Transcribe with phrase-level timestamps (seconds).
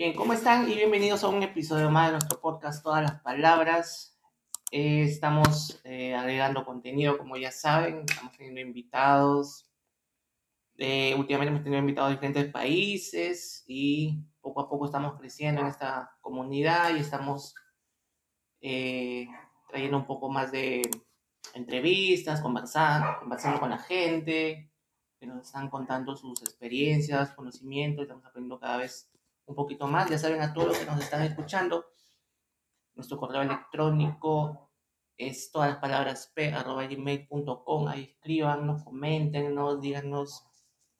[0.00, 0.66] Bien, ¿cómo están?
[0.70, 4.18] Y bienvenidos a un episodio más de nuestro podcast Todas las Palabras.
[4.70, 9.70] Eh, estamos eh, agregando contenido, como ya saben, estamos teniendo invitados.
[10.78, 15.66] Eh, últimamente hemos tenido invitados de diferentes países y poco a poco estamos creciendo en
[15.66, 17.54] esta comunidad y estamos
[18.58, 20.80] trayendo un poco más de
[21.52, 24.72] entrevistas, conversando, conversando con la gente,
[25.18, 29.09] que nos están contando sus experiencias, conocimientos, estamos aprendiendo cada vez
[29.50, 30.08] un poquito más.
[30.08, 31.84] Ya saben a todos los que nos están escuchando,
[32.94, 34.70] nuestro correo electrónico
[35.16, 37.88] es todas las palabras p gmail.com.
[37.88, 40.46] Ahí escríbanos, coméntenos, díganos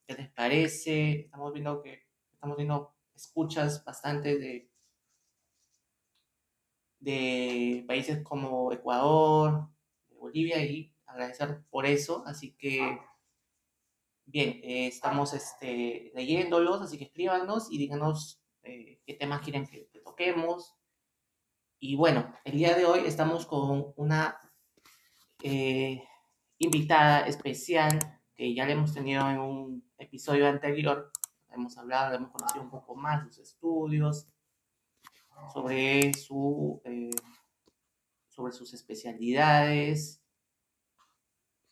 [0.07, 1.21] qué les parece.
[1.21, 4.71] Estamos viendo que estamos viendo escuchas bastante de,
[6.98, 9.69] de países como Ecuador,
[10.19, 12.25] Bolivia y agradecer por eso.
[12.27, 12.98] Así que,
[14.27, 19.91] bien, eh, estamos este, leyéndolos, así que escríbanos y díganos eh, qué temas quieren que,
[20.05, 20.77] toquemos.
[21.78, 24.39] Y bueno, el día de hoy estamos con una
[25.42, 26.05] eh,
[26.58, 27.98] invitada especial
[28.34, 31.11] que ya le hemos tenido en un episodio anterior.
[31.50, 34.28] Hemos hablado, hemos conocido un poco más sus estudios,
[35.52, 36.83] sobre su
[38.30, 40.22] sobre sus especialidades.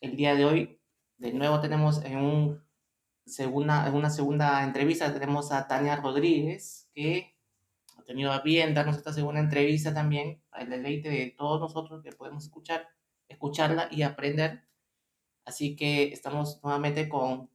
[0.01, 0.81] El día de hoy,
[1.17, 2.68] de nuevo tenemos en, un
[3.29, 7.37] segunda, en una segunda entrevista, tenemos a Tania Rodríguez, que
[7.97, 12.11] ha tenido a bien darnos esta segunda entrevista también, al deleite de todos nosotros que
[12.11, 12.89] podemos escuchar,
[13.27, 14.63] escucharla y aprender.
[15.45, 17.49] Así que estamos nuevamente con,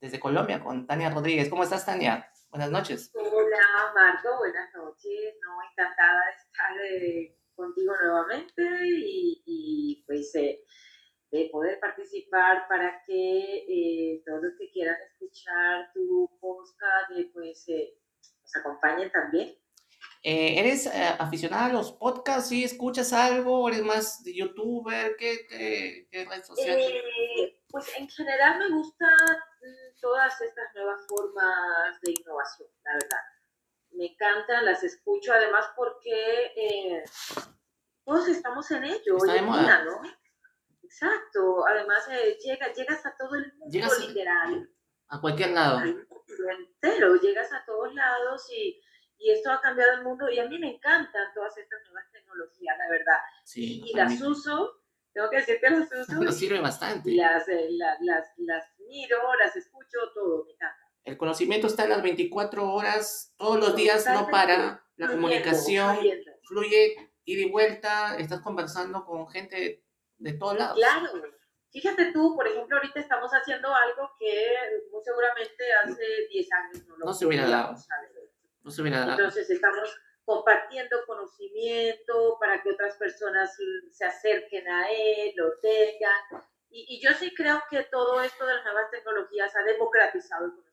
[0.00, 1.48] desde Colombia, con Tania Rodríguez.
[1.48, 2.30] ¿Cómo estás, Tania?
[2.50, 3.10] Buenas noches.
[3.14, 4.38] Hola, Marco.
[4.38, 5.34] Buenas noches.
[5.42, 10.60] No, encantada de estar eh, contigo nuevamente y, pues eh,
[11.30, 17.66] de poder participar para que eh, todos los que quieran escuchar tu podcast eh, pues
[17.68, 19.56] nos acompañen también.
[20.22, 22.48] ¿Eres aficionada a los podcasts?
[22.48, 23.62] ¿Sí escuchas algo?
[23.62, 25.16] ¿O eres más de youtuber?
[25.16, 26.78] ¿Qué, qué, qué red social?
[27.70, 33.20] pues en general me gustan mm, todas estas nuevas formas de innovación, la verdad
[33.98, 37.04] me encantan, las escucho además porque eh,
[38.04, 40.00] todos estamos en ello hoy en día, ¿no?
[40.88, 44.70] Exacto, además eh, llega, llegas a todo el mundo llegas literal.
[45.08, 45.80] A cualquier lado.
[45.84, 48.80] entero, llegas a todos lados y,
[49.18, 52.78] y, esto ha cambiado el mundo y a mí me encantan todas estas nuevas tecnologías,
[52.78, 53.18] la verdad.
[53.44, 54.80] Sí, y, las uso,
[55.12, 56.20] tengo que decir que las uso.
[56.20, 57.12] Me sirve bastante.
[57.12, 57.98] Las, eh, las,
[58.38, 60.88] las miro, las escucho, todo, me encanta.
[61.04, 65.98] El conocimiento está en las 24 horas, todos los días no para, la comunicación
[66.44, 69.84] fluye, ida y vuelta, estás conversando con gente
[70.18, 70.76] de todos lados.
[70.76, 71.10] Claro,
[71.70, 74.56] fíjate tú, por ejemplo, ahorita estamos haciendo algo que
[74.92, 77.76] muy seguramente hace 10 años no lo No se hubiera dado.
[78.62, 79.12] No se hubiera dado.
[79.12, 79.88] Entonces estamos
[80.24, 83.56] compartiendo conocimiento para que otras personas
[83.90, 86.44] se acerquen a él, lo tengan.
[86.70, 90.50] Y, y yo sí creo que todo esto de las nuevas tecnologías ha democratizado el
[90.50, 90.68] conocimiento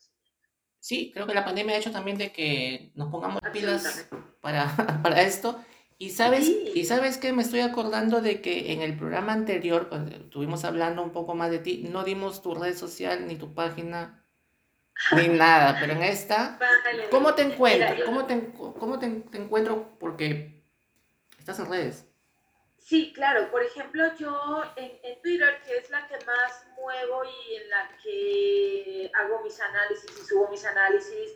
[0.85, 4.07] sí, creo que la pandemia ha hecho también de que nos pongamos pilas
[4.39, 4.67] para,
[5.03, 5.59] para esto.
[5.97, 10.13] Y sabes, y sabes que me estoy acordando de que en el programa anterior, cuando
[10.15, 14.25] estuvimos hablando un poco más de ti, no dimos tu red social, ni tu página,
[15.15, 16.59] ni nada, pero en esta,
[17.11, 18.05] ¿cómo te encuentro?
[18.05, 19.97] ¿Cómo te, cómo te, te encuentro?
[19.97, 20.63] Porque
[21.39, 22.05] estás en redes.
[22.85, 23.49] Sí, claro.
[23.49, 29.11] Por ejemplo, yo en, Twitter, que es la que más muevo y en la que
[29.11, 31.35] hago mis análisis y subo mis análisis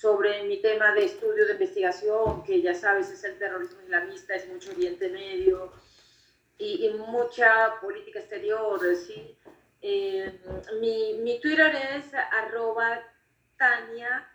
[0.00, 4.48] sobre mi tema de estudio, de investigación, que ya sabes es el terrorismo islamista, es
[4.48, 5.72] mucho Oriente Medio
[6.58, 9.36] y, mucha política exterior, ¿sí?
[9.80, 10.40] Eh,
[10.80, 13.02] mi, Twitter es arroba
[13.56, 14.28] Tania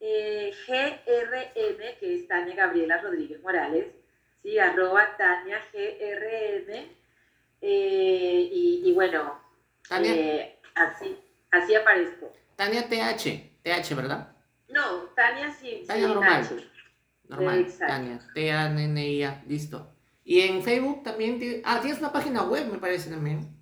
[0.00, 3.86] eh, GRM, que es Tania Gabriela Rodríguez Morales
[4.44, 7.04] sí, arroba Tania GRM.
[7.66, 9.40] Eh, y, bueno,
[9.90, 11.18] eh, así,
[11.50, 12.30] así aparezco.
[12.56, 14.33] Tania TH, TH, ¿verdad?
[14.74, 15.84] No, Tania sí.
[15.86, 16.70] Tania normal.
[17.28, 19.94] Normal, Tania, T-A-N-N-I-A, listo.
[20.24, 23.56] Y en Facebook también, ah, tienes una página web, me parece también.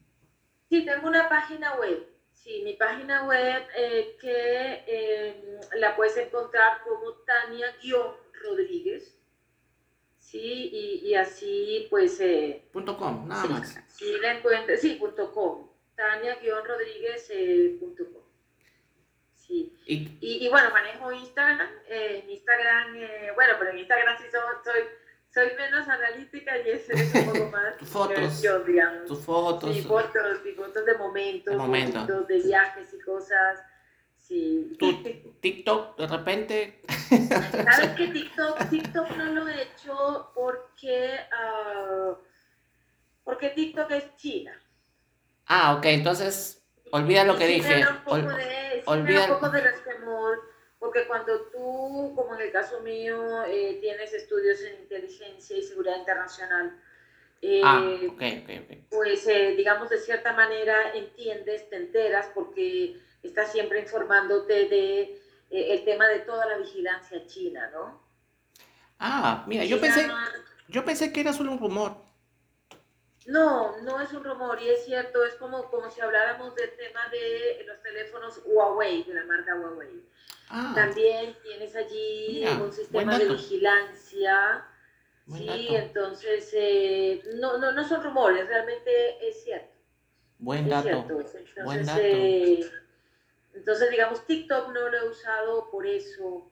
[0.70, 2.08] Sí, tengo una página web.
[2.32, 9.18] Sí, mi página web eh, que la puedes encontrar como Tania-Rodríguez
[10.18, 12.18] Sí, y, y así pues...
[12.20, 13.78] Eh, punto .com, nada más.
[13.86, 17.30] Sí, la encuentro, sí, punto .com, Tania-Rodríguez
[19.92, 20.46] ¿Y?
[20.46, 24.82] Y, bueno, manejo Instagram, eh, Instagram, eh, bueno, pero en Instagram sí soy,
[25.32, 29.06] soy, menos analítica y es, un poco más tus fotos, digamos.
[29.06, 29.74] tus fotos.
[29.74, 32.22] Sí, fotos, y fotos de momentos, de, momento.
[32.22, 33.60] de viajes y cosas.
[34.16, 34.76] Sí.
[34.78, 35.02] ¿Tu
[35.40, 36.82] TikTok de repente?
[37.08, 42.14] ¿Sabes que TikTok, TikTok no lo he hecho porque, uh,
[43.24, 44.58] porque TikTok es China?
[45.46, 46.62] Ah, ok, entonces
[46.92, 47.86] olvida lo que dije.
[47.86, 49.24] un poco de, olvida...
[49.24, 50.42] un poco de resquemor,
[50.78, 55.96] porque cuando tú, como en el caso mío, eh, tienes estudios en inteligencia y seguridad
[55.98, 56.76] internacional,
[57.64, 58.86] ah, eh, okay, okay, okay.
[58.90, 65.18] pues eh, digamos de cierta manera entiendes, te enteras, porque estás siempre informándote de
[65.50, 68.02] el tema de toda la vigilancia china, ¿no?
[68.98, 70.08] Ah, mira, yo pensé,
[70.68, 72.11] yo pensé que era solo un rumor.
[73.26, 77.08] No, no es un rumor y es cierto, es como, como si habláramos del tema
[77.10, 80.02] de los teléfonos Huawei, de la marca Huawei.
[80.48, 80.72] Ah.
[80.74, 84.64] También tienes allí un sistema de vigilancia.
[85.32, 89.72] sí, entonces eh, no, no, no son rumores, realmente es cierto.
[90.38, 90.88] Buen dato.
[90.88, 92.00] Entonces, Buen dato.
[92.02, 92.70] Eh,
[93.54, 96.50] entonces, digamos, TikTok no lo he usado por eso.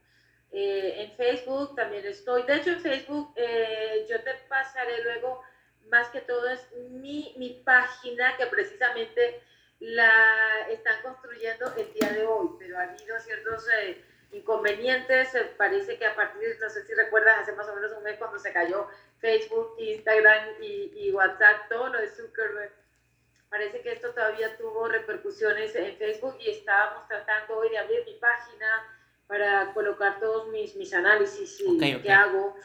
[0.53, 2.45] Eh, en Facebook también estoy.
[2.45, 5.43] De hecho, en Facebook yo te pasaré luego
[5.91, 6.61] más que todo es
[6.91, 9.43] mi, mi página que precisamente
[9.81, 15.35] la están construyendo el día de hoy, pero ha habido ciertos eh, inconvenientes.
[15.35, 18.19] Eh, parece que a partir, no sé si recuerdas, hace más o menos un mes
[18.19, 18.89] cuando se cayó
[19.19, 22.73] Facebook, Instagram y, y WhatsApp, todo lo de Zuckerberg.
[23.49, 28.15] Parece que esto todavía tuvo repercusiones en Facebook y estábamos tratando hoy de abrir mi
[28.15, 29.00] página
[29.31, 31.63] para colocar todos mis, mis análisis
[32.03, 32.57] que hago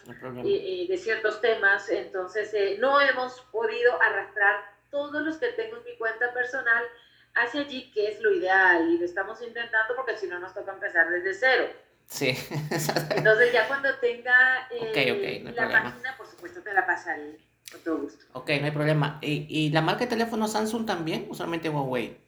[0.42, 1.88] de ciertos temas.
[1.90, 6.84] Entonces, eh, no hemos podido arrastrar todos los que tengo en mi cuenta personal
[7.36, 10.74] hacia allí, que es lo ideal, y lo estamos intentando porque si no nos toca
[10.74, 11.68] empezar desde cero.
[12.08, 12.30] Sí.
[13.16, 17.38] Entonces, ya cuando tenga eh, la página, por supuesto, te la pasaré
[17.72, 18.26] con todo gusto.
[18.34, 19.20] Ok, no hay problema.
[19.22, 22.25] ¿Y, ¿Y la marca de teléfono Samsung también o solamente Huawei?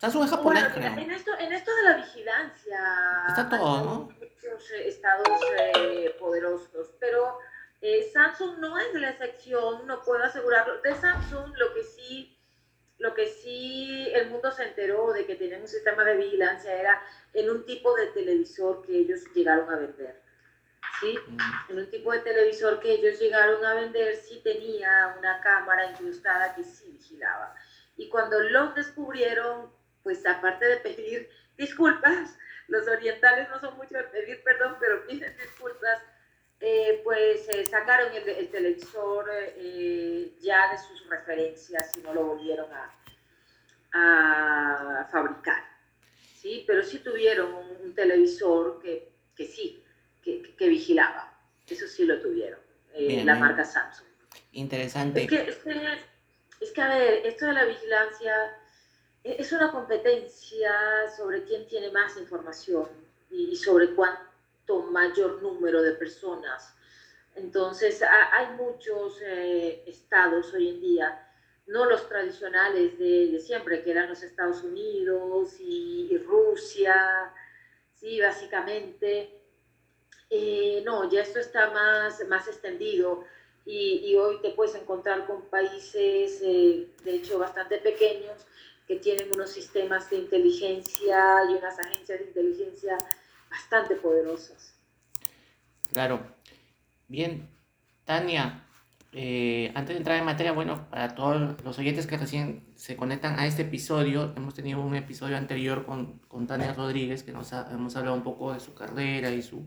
[0.00, 0.86] Samsung es japonés, creo.
[0.86, 2.80] En esto, en esto de la vigilancia.
[3.28, 4.08] Está todo, ¿no?
[4.18, 5.28] Muchos eh, estados
[5.76, 7.38] eh, poderosos, pero
[7.82, 10.80] eh, Samsung no es la excepción, no puedo asegurarlo.
[10.80, 12.34] De Samsung, lo que sí,
[12.96, 17.02] lo que sí el mundo se enteró de que tenían un sistema de vigilancia era
[17.34, 20.22] en un tipo de televisor que ellos llegaron a vender.
[21.02, 21.18] ¿sí?
[21.26, 21.38] Mm.
[21.72, 26.54] En un tipo de televisor que ellos llegaron a vender, sí tenía una cámara incrustada
[26.54, 27.54] que sí vigilaba.
[27.98, 32.36] Y cuando lo descubrieron, pues aparte de pedir disculpas,
[32.68, 36.02] los orientales no son mucho de pedir perdón, pero piden disculpas,
[36.60, 42.68] eh, pues eh, sacaron el, televisor eh, ya de sus referencias y no lo volvieron
[42.72, 42.94] a,
[43.92, 45.64] a fabricar.
[46.40, 46.64] ¿sí?
[46.66, 49.82] Pero sí tuvieron un, televisor que, que sí,
[50.22, 51.32] que, que, vigilaba.
[51.68, 52.60] Eso sí lo tuvieron,
[52.96, 54.06] la marca Samsung.
[54.52, 55.22] Interesante.
[55.22, 55.98] Es que, es que,
[56.60, 58.59] es que, a ver, esto de la vigilancia
[59.24, 60.72] es una competencia
[61.16, 62.88] sobre quién tiene más información
[63.30, 66.74] y sobre cuánto mayor número de personas.
[67.36, 71.26] Entonces, hay muchos eh, estados hoy en día,
[71.66, 77.32] no los tradicionales de, siempre, que eran los Estados Unidos y, Rusia,
[77.94, 79.36] sí, básicamente.
[80.28, 83.24] Eh, no, ya esto está más, más extendido
[83.64, 88.46] y, hoy te puedes encontrar con países, eh, de hecho, bastante pequeños,
[88.90, 91.16] que tienen unos sistemas de inteligencia
[91.48, 92.98] y unas agencias de inteligencia
[93.48, 94.74] bastante poderosas.
[95.92, 96.20] Claro.
[97.06, 97.48] Bien,
[98.04, 98.64] Tania,
[99.12, 103.38] eh, antes de entrar en materia, bueno, para todos los oyentes que recién se conectan
[103.38, 107.70] a este episodio, hemos tenido un episodio anterior con, con Tania Rodríguez, que nos ha,
[107.70, 109.66] hemos hablado un poco de su carrera y su,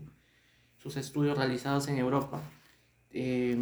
[0.76, 2.42] sus estudios realizados en Europa.
[3.10, 3.56] Eh,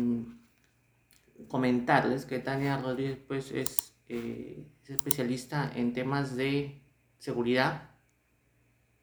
[1.47, 6.83] comentarles que Tania Rodríguez pues es eh, es especialista en temas de
[7.17, 7.91] seguridad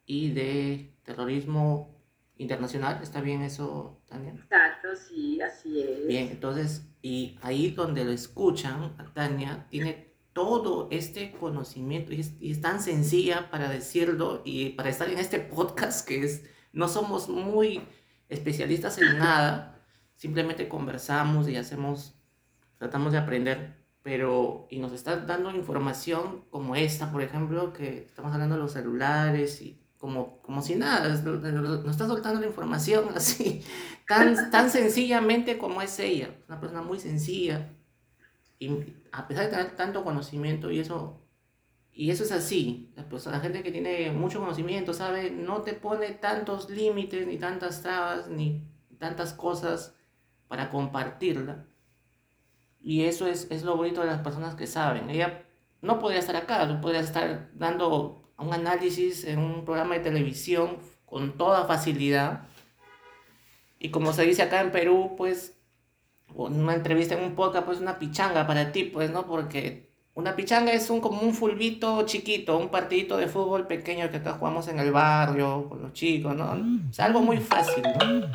[0.06, 2.00] y de terrorismo
[2.36, 3.00] internacional.
[3.02, 4.34] ¿Está bien eso, Tania?
[4.34, 6.06] Exacto, sí, así es.
[6.06, 12.80] Bien, entonces, y ahí donde lo escuchan, Tania tiene todo este conocimiento y es, tan
[12.80, 17.82] sencilla para decirlo y para estar en este podcast que es, no somos muy
[18.28, 22.14] especialistas en nada, simplemente conversamos y hacemos,
[22.78, 28.32] tratamos de aprender pero y nos está dando información como esta, por ejemplo, que estamos
[28.32, 33.62] hablando de los celulares y como, como si nada, nos está soltando la información así,
[34.08, 37.68] tan, tan sencillamente como es ella, una persona muy sencilla,
[38.58, 38.70] y
[39.12, 41.22] a pesar de tener tanto conocimiento y eso,
[41.92, 46.12] y eso es así, pues, la gente que tiene mucho conocimiento, sabe, no te pone
[46.12, 48.66] tantos límites, ni tantas trabas, ni
[48.98, 49.94] tantas cosas
[50.48, 51.66] para compartirla
[52.82, 55.10] y eso es, es lo bonito de las personas que saben.
[55.10, 55.44] Ella
[55.82, 60.78] no podría estar acá, no podría estar dando un análisis en un programa de televisión
[61.04, 62.48] con toda facilidad.
[63.78, 65.58] Y como se dice acá en Perú, pues,
[66.34, 69.26] una entrevista en un podcast, pues una pichanga para ti, pues, ¿no?
[69.26, 69.89] Porque
[70.20, 74.34] una pichanga es un, como un fulbito chiquito, un partidito de fútbol pequeño que acá
[74.34, 76.54] jugamos en el barrio con los chicos, ¿no?
[76.90, 78.28] Es algo muy fácil, ¿no?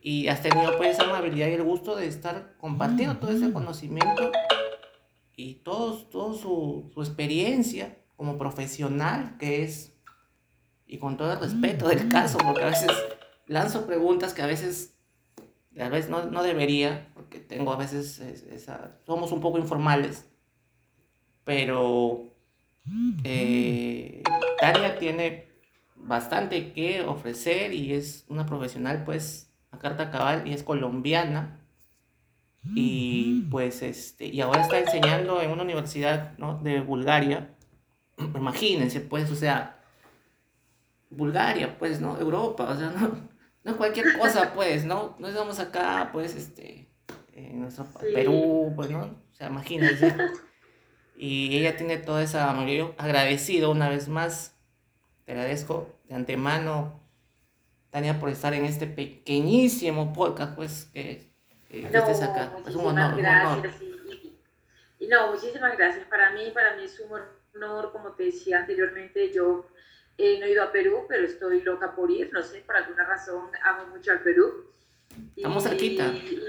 [0.00, 4.30] Y has tenido pues esa amabilidad y el gusto de estar compartiendo todo ese conocimiento
[5.34, 9.94] y todo, todo su, su experiencia como profesional que es,
[10.86, 12.92] y con todo el respeto del caso, porque a veces
[13.48, 14.92] lanzo preguntas que a veces
[15.78, 20.24] a veces no, no debería, porque tengo a veces, esa, somos un poco informales
[21.46, 22.34] pero
[23.22, 24.24] eh,
[24.58, 25.46] Tania tiene
[25.94, 31.60] bastante que ofrecer y es una profesional pues a carta cabal y es colombiana.
[32.74, 36.58] Y pues este y ahora está enseñando en una universidad ¿no?
[36.58, 37.54] de Bulgaria.
[38.18, 39.78] Imagínense pues o sea
[41.10, 43.20] Bulgaria pues no Europa o sea no,
[43.62, 46.88] no cualquier cosa pues no no estamos acá pues este
[47.34, 50.12] en nuestro Perú pues no o sea imagínense
[51.16, 54.54] y ella tiene toda esa yo agradecido una vez más.
[55.24, 57.00] Te agradezco de antemano,
[57.90, 61.32] Tania, por estar en este pequeñísimo podcast, pues, que,
[61.70, 62.52] estés acá.
[62.68, 63.16] Es un honor.
[63.16, 63.74] Gracias,
[65.00, 66.06] Y, no, muchísimas gracias.
[66.06, 67.18] Para mí, para mí es un
[67.54, 69.66] honor, como te decía anteriormente, yo
[70.18, 73.04] eh, no he ido a Perú, pero estoy loca por ir, no sé, por alguna
[73.04, 74.70] razón amo mucho al Perú.
[75.34, 76.06] Estamos cerquita.
[76.06, 76.40] Y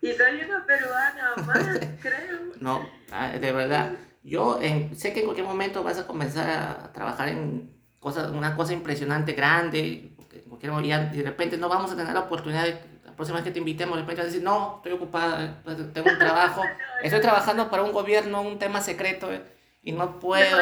[0.00, 2.38] soy una peruana más, creo.
[2.60, 3.92] No, ah, de verdad.
[4.22, 4.58] Yo
[4.94, 9.32] sé que en cualquier momento vas a comenzar a trabajar en cosas, una cosa impresionante,
[9.32, 13.14] grande, en cualquier momento, y de repente no vamos a tener la oportunidad de, la
[13.14, 16.10] próxima vez que te invitemos, de repente vas a decir, no, estoy ocupada, pues, tengo
[16.10, 16.62] un trabajo,
[17.02, 19.42] estoy trabajando para un gobierno, un tema secreto, eh,
[19.82, 20.58] y no puedo.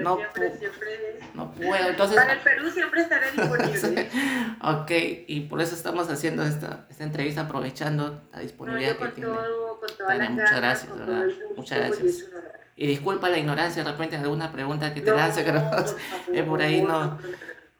[0.00, 1.18] No, siempre, siempre.
[1.34, 1.88] No puedo.
[1.88, 4.10] Entonces, Para el Perú siempre estaré disponible.
[4.62, 4.90] ok,
[5.26, 9.30] y por eso estamos haciendo esta, esta entrevista, aprovechando la disponibilidad que tiene.
[9.30, 11.26] Todo, con toda la muchas gracias, ¿verdad?
[11.56, 12.24] Muchas gracias.
[12.74, 15.70] Y disculpa la ignorancia, de repente alguna pregunta que te lance, que no,
[16.46, 17.18] por ahí no.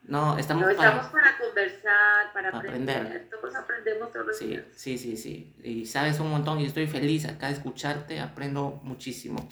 [0.02, 2.96] No, estamos, estamos para, conversar, para aprender.
[2.98, 3.30] aprender.
[3.30, 5.54] Todos aprendemos todos los sí, Sí, sí, sí.
[5.62, 9.48] Y sabes un montón y estoy feliz acá de escucharte, aprendo muchísimo.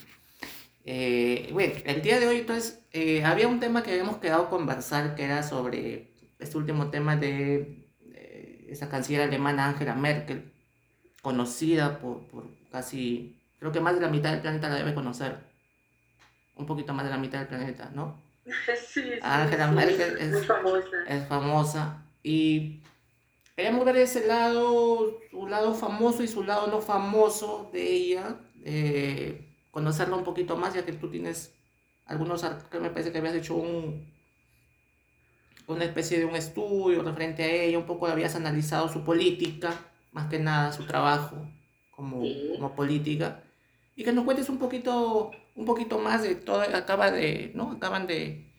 [0.85, 4.51] Eh, bueno, el día de hoy entonces eh, había un tema que habíamos quedado a
[4.51, 7.87] conversar que era sobre este último tema de,
[8.69, 10.53] esa canciller alemana Angela Merkel,
[11.23, 15.39] conocida por, por, casi, creo que más de la mitad del planeta la debe conocer,
[16.55, 18.23] un poquito más de la mitad del planeta, ¿no?
[18.87, 21.05] Sí, sí, Angela Merkel es, famosa.
[21.07, 22.83] es famosa y
[23.55, 28.37] queríamos ver ese lado, su lado famoso y su lado no famoso de ella.
[28.65, 31.55] Eh, conocerla un poquito más, ya que tú tienes
[32.07, 34.13] algunos, que me parece que habías hecho un,
[35.67, 39.73] una especie de un estudio referente a ella, un poco habías analizado su política,
[40.13, 41.37] más que nada su trabajo
[41.91, 42.23] como,
[42.55, 43.43] como política,
[43.95, 47.73] y que nos cuentes un poquito, un poquito más de todo, acaba de, ¿no?
[47.73, 48.51] Acaban de,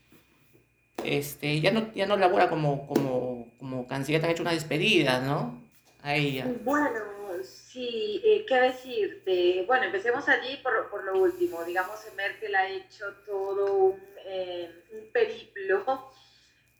[1.03, 5.19] este, ya no, ya no labora como, como, como canciller, te han hecho una despedida,
[5.19, 5.59] ¿no?
[6.03, 6.47] A ella.
[6.63, 6.99] Bueno,
[7.71, 9.63] Sí, eh, ¿qué decirte?
[9.65, 11.63] Bueno, empecemos allí por, por, lo último.
[11.63, 14.69] Digamos, Merkel ha hecho todo un, eh,
[15.13, 16.11] periplo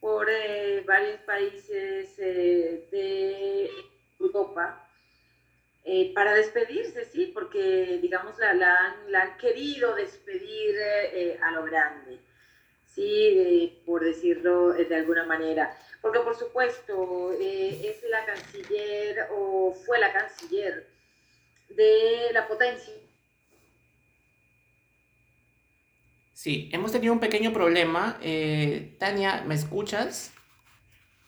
[0.02, 3.70] por eh, varios países de
[4.20, 4.86] Europa
[6.14, 10.76] para despedirse, sí, porque, digamos, la, la, la han querido despedir
[11.42, 12.20] a lo grande,
[12.86, 20.00] sí, por decirlo de alguna manera porque por supuesto eh, es la canciller o fue
[20.00, 20.88] la canciller
[21.70, 22.94] de la potencia.
[26.34, 28.18] Sí, hemos tenido un pequeño problema.
[28.22, 30.34] Eh, Tania, ¿me escuchas?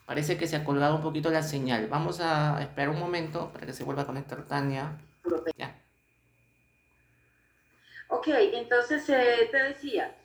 [0.07, 1.87] Parece que se ha colgado un poquito la señal.
[1.87, 4.97] Vamos a esperar un momento para que se vuelva a conectar Tania.
[5.55, 5.79] Ya.
[8.07, 10.15] Ok, entonces eh, te decía,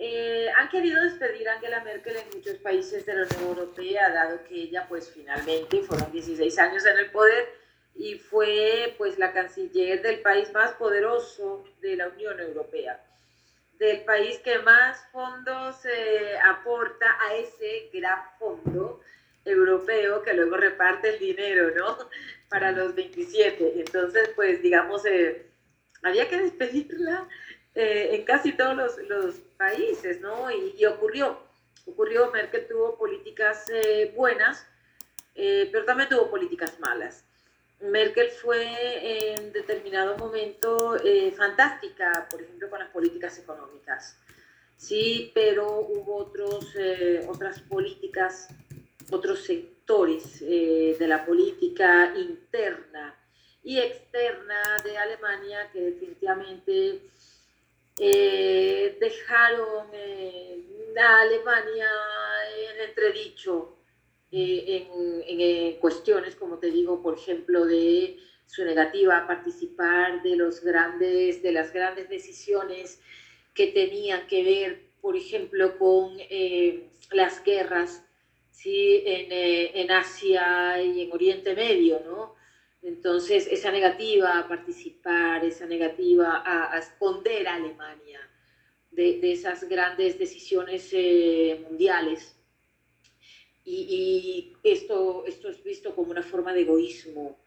[0.00, 4.44] eh, han querido despedir a Angela Merkel en muchos países de la Unión Europea, dado
[4.44, 7.48] que ella pues finalmente fueron 16 años en el poder
[7.96, 13.04] y fue pues la canciller del país más poderoso de la Unión Europea,
[13.78, 19.00] del país que más fondos eh, aporta a ese gran fondo
[19.44, 21.98] europeo que luego reparte el dinero, ¿no?
[22.48, 23.80] Para los 27.
[23.80, 25.50] Entonces, pues digamos, eh,
[26.02, 27.28] había que despedirla
[27.74, 30.50] eh, en casi todos los, los países, ¿no?
[30.50, 31.38] Y, ocurrió,
[31.86, 34.66] ocurrió, Merkel tuvo políticas eh, buenas,
[35.34, 37.24] eh, pero también tuvo políticas malas.
[37.80, 40.96] Merkel fue en determinado momento
[41.36, 44.18] fantástica, por ejemplo, con las políticas económicas.
[44.76, 46.74] Sí, pero hubo otros,
[47.28, 48.48] otras políticas
[49.10, 53.14] otros sectores eh, de la política interna
[53.62, 57.02] y externa de Alemania que definitivamente
[58.00, 59.88] eh, dejaron
[60.96, 61.88] a Alemania
[62.70, 63.76] en entredicho
[64.30, 70.62] en, en cuestiones, como te digo, por ejemplo, de su negativa a participar de, los
[70.62, 73.00] grandes, de las grandes decisiones
[73.54, 78.04] que tenían que ver, por ejemplo, con eh, las guerras
[78.50, 79.02] ¿sí?
[79.04, 82.34] En, eh, en, Asia y en Oriente Medio, ¿no?
[82.88, 88.18] Entonces, esa negativa a participar, esa negativa a, a esconder a Alemania
[88.90, 92.34] de, esas grandes decisiones eh, mundiales.
[93.64, 97.38] Y, esto, esto es visto como una forma de egoísmo,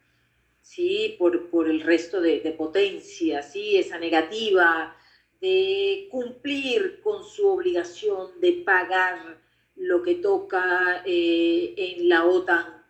[0.61, 1.15] ¿sí?
[1.17, 3.77] por, por el resto de, de potencias, ¿sí?
[3.77, 4.95] esa negativa
[5.39, 9.39] de cumplir con su obligación de pagar
[9.75, 12.80] lo que toca eh, en la OTAN,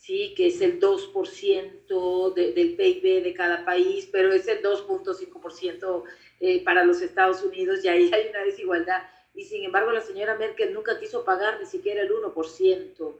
[0.00, 0.34] ¿sí?
[0.34, 6.04] que es el 2% de, del PIB de cada país, pero es el 2.5%
[6.40, 9.02] eh, para los Estados Unidos y ahí hay una desigualdad.
[9.34, 13.16] Y sin embargo la señora Merkel nunca quiso pagar ni siquiera el 1%,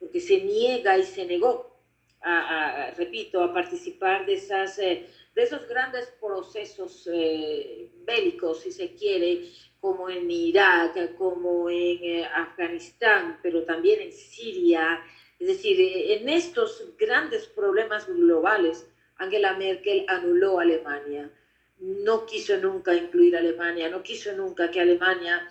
[0.00, 1.76] porque se niega y se negó
[2.22, 8.94] a, repito, a participar de, esas, eh, de esos grandes procesos eh, bélicos, si se
[8.94, 9.48] quiere,
[9.80, 15.00] como en Irak, como en eh, Afganistán, pero también en Siria.
[15.38, 21.30] Es decir, en estos grandes problemas globales, Angela Merkel anuló a Alemania.
[21.78, 25.48] No quiso nunca incluir a Alemania, no quiso nunca que Alemania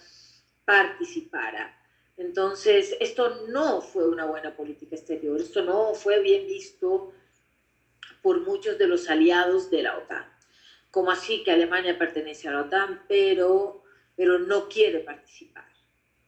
[0.66, 1.80] participara.
[2.18, 7.14] Entonces, esto no fue una buena política exterior, esto no fue bien visto
[8.22, 10.26] por muchos de los aliados de la OTAN.
[10.90, 13.84] Como así que Alemania pertenece a la OTAN, pero,
[14.16, 15.68] pero no quiere participar.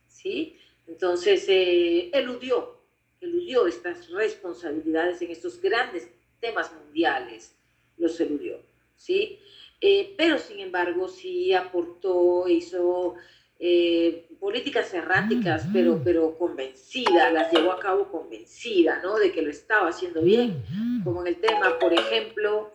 [0.07, 0.59] ¿sí?
[0.87, 2.76] Entonces, eh, eludió,
[3.21, 7.55] eludió estas responsabilidades en estos grandes temas mundiales,
[7.97, 8.59] los eludió.
[8.95, 9.39] ¿sí?
[9.79, 13.15] Eh, pero, sin embargo, sí aportó, hizo
[13.59, 19.15] eh, políticas erráticas, pero, pero convencida, las llevó a cabo convencida, ¿no?
[19.15, 20.63] De que lo estaba haciendo bien,
[21.03, 22.71] como en el tema, por ejemplo,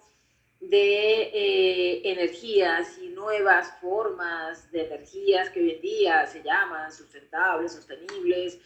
[0.61, 7.73] de eh, energías y nuevas formas de energías que hoy en día se llaman sustentables,
[7.73, 8.61] sostenibles.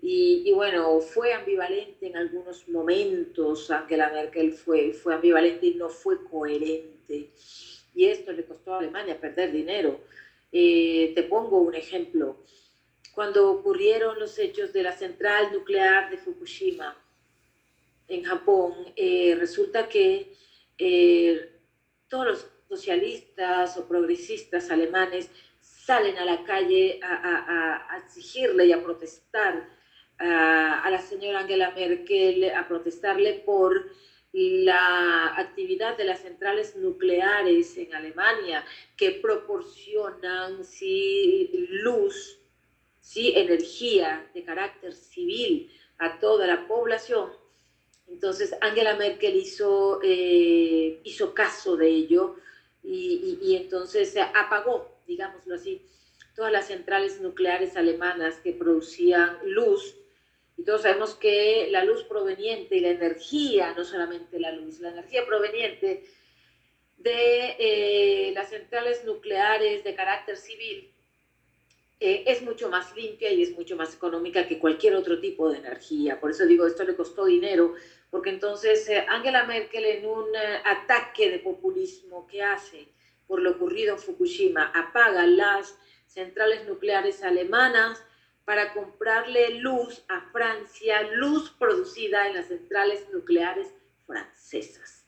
[0.00, 5.88] Y, y, bueno, fue ambivalente en algunos momentos, Angela Merkel fue, fue ambivalente y no
[5.88, 7.30] fue coherente.
[7.94, 10.00] Y esto le costó a Alemania perder dinero
[10.50, 12.38] eh, te pongo un ejemplo.
[13.14, 16.96] Cuando ocurrieron los hechos de la central nuclear de Fukushima
[18.06, 20.32] en Japón, eh, resulta que
[20.78, 21.52] eh,
[22.08, 25.30] todos los socialistas o progresistas alemanes
[25.60, 29.68] salen a la calle a, a exigirle y a protestar
[30.18, 33.90] a la señora Angela Merkel, a protestarle por
[34.32, 38.64] la actividad de las centrales nucleares en Alemania
[38.96, 42.38] que proporcionan sí, luz,
[43.00, 47.30] sí, energía de carácter civil a toda la población.
[48.06, 52.36] Entonces Angela Merkel hizo, eh, hizo caso de ello
[52.82, 55.82] y, y, entonces apagó, digámoslo así,
[56.34, 59.94] todas las centrales nucleares alemanas que producían luz
[60.58, 64.90] y todos sabemos que la luz proveniente y la energía, no solamente la luz, la
[64.90, 66.04] energía proveniente
[66.96, 70.92] de eh, las centrales nucleares de carácter civil
[72.00, 75.58] eh, es mucho más limpia y es mucho más económica que cualquier otro tipo de
[75.58, 76.18] energía.
[76.20, 77.74] Por eso digo, esto le costó dinero,
[78.10, 80.26] porque entonces eh, Angela Merkel en un
[80.64, 82.88] ataque de populismo que hace
[83.28, 88.02] por lo ocurrido en Fukushima, apaga las centrales nucleares alemanas,
[88.48, 93.68] para comprarle luz a Francia, luz producida en las centrales nucleares
[94.06, 95.04] francesas.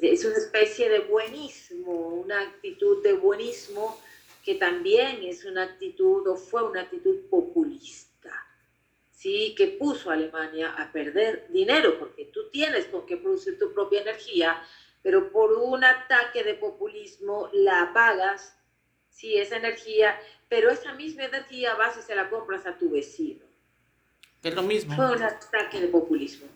[0.00, 4.00] Es una especie de buenismo, una actitud de buenismo
[4.42, 8.30] que también es una actitud o fue una actitud populista,
[9.10, 9.54] ¿sí?
[9.54, 14.00] que puso a Alemania a perder dinero, porque tú tienes con qué producir tu propia
[14.00, 14.66] energía,
[15.02, 18.56] pero por un ataque de populismo la apagas,
[19.12, 19.36] ¿sí?
[19.36, 20.18] esa energía
[20.52, 23.42] pero esa misma energía vas y se la compras a tu vecino.
[24.42, 24.94] Es lo mismo.
[24.94, 26.46] Fue un ataque de populismo.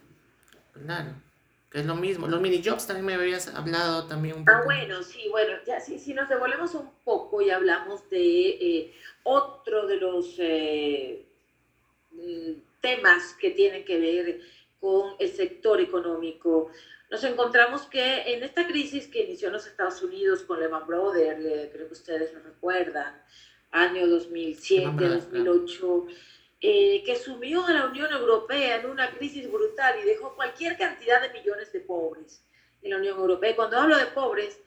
[0.74, 1.14] Claro,
[1.70, 2.28] que es lo mismo.
[2.28, 4.58] Los mini jobs también me habías hablado también un ah, poco.
[4.58, 8.94] Ah, bueno, sí, bueno, ya si, si nos devolvemos un poco y hablamos de eh,
[9.22, 11.24] otro de los eh,
[12.10, 14.40] mm, temas que tienen que ver
[14.78, 16.70] con el sector económico,
[17.10, 21.44] nos encontramos que en esta crisis que inició en los Estados Unidos con Lehman Brothers,
[21.44, 23.22] eh, creo que ustedes lo recuerdan,
[23.70, 26.06] año 2007, 2008,
[26.60, 31.20] eh, que sumió a la Unión Europea en una crisis brutal y dejó cualquier cantidad
[31.20, 32.44] de millones de pobres
[32.82, 33.50] en la Unión Europea.
[33.50, 34.58] Y cuando hablo de pobres,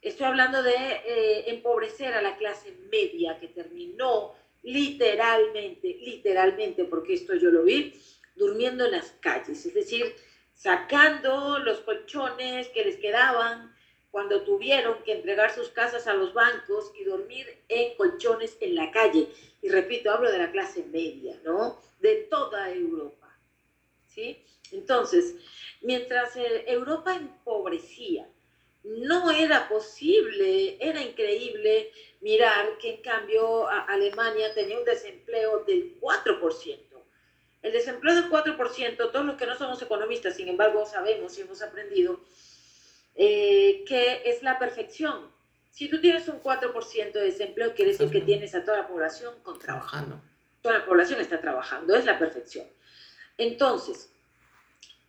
[0.00, 7.34] estoy hablando de eh, empobrecer a la clase media que terminó literalmente, literalmente, porque esto
[7.34, 7.94] yo lo vi,
[8.34, 10.14] durmiendo en las calles, es decir,
[10.54, 13.74] sacando los colchones que les quedaban
[14.10, 18.90] cuando tuvieron que entregar sus casas a los bancos y dormir en colchones en la
[18.92, 19.28] calle.
[19.60, 21.80] Y repito, hablo de la clase media, ¿no?
[21.98, 23.36] De toda Europa.
[24.06, 24.40] ¿Sí?
[24.70, 25.34] Entonces,
[25.80, 28.28] mientras eh, Europa empobrecía,
[28.84, 31.90] no era posible, era increíble
[32.20, 36.78] mirar que en cambio Alemania tenía un desempleo del 4%.
[37.64, 41.62] El desempleo del 4%, todos los que no somos economistas, sin embargo, sabemos y hemos
[41.62, 42.20] aprendido
[43.14, 45.30] eh, que es la perfección.
[45.70, 49.34] Si tú tienes un 4% de desempleo, quiere decir que tienes a toda la población
[49.42, 50.20] con trabajando.
[50.60, 52.66] Toda la población está trabajando, es la perfección.
[53.38, 54.12] Entonces,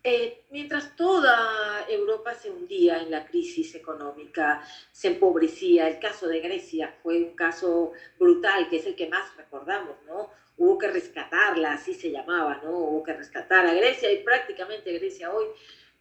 [0.05, 6.39] eh, mientras toda Europa se hundía en la crisis económica, se empobrecía, el caso de
[6.39, 10.31] Grecia fue un caso brutal, que es el que más recordamos, ¿no?
[10.57, 12.71] Hubo que rescatarla, así se llamaba, ¿no?
[12.71, 15.45] Hubo que rescatar a Grecia y prácticamente Grecia hoy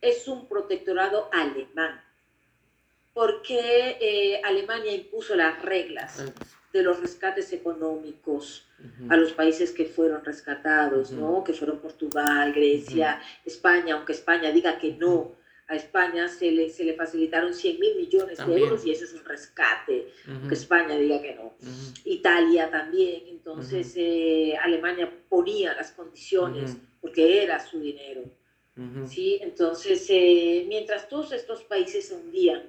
[0.00, 2.02] es un protectorado alemán,
[3.12, 6.22] porque eh, Alemania impuso las reglas
[6.72, 8.66] de los rescates económicos
[9.08, 11.42] a los países que fueron rescatados, ¿no?
[11.42, 15.36] Que fueron Portugal, Grecia, España, aunque España diga que no.
[15.66, 19.14] A España se le, se le facilitaron 100 mil millones de euros y eso es
[19.14, 21.54] un rescate, aunque España diga que no.
[22.04, 28.24] Italia también, entonces eh, Alemania ponía las condiciones porque era su dinero.
[29.08, 29.38] ¿sí?
[29.40, 32.62] Entonces, eh, mientras todos estos países se hundían,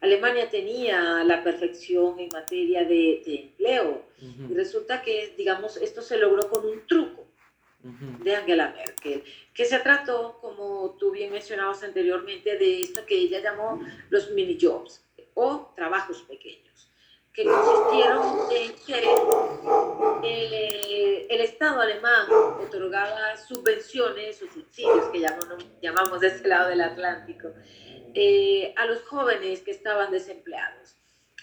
[0.00, 4.02] Alemania tenía la perfección en materia de, empleo.
[4.20, 7.24] Y resulta que, digamos, esto se logró con un truco
[7.84, 13.40] de Angela Merkel, que se trató, como tú bien mencionabas anteriormente, de esto que ella
[13.40, 16.64] llamó los mini jobs o trabajos pequeños
[17.34, 19.02] que consistieron en que
[20.22, 25.18] eh, el Estado alemán otorgaba subvenciones o subsidios, que
[25.82, 27.48] llamamos, de este lado del Atlántico,
[28.14, 30.94] eh, a los jóvenes que estaban desempleados.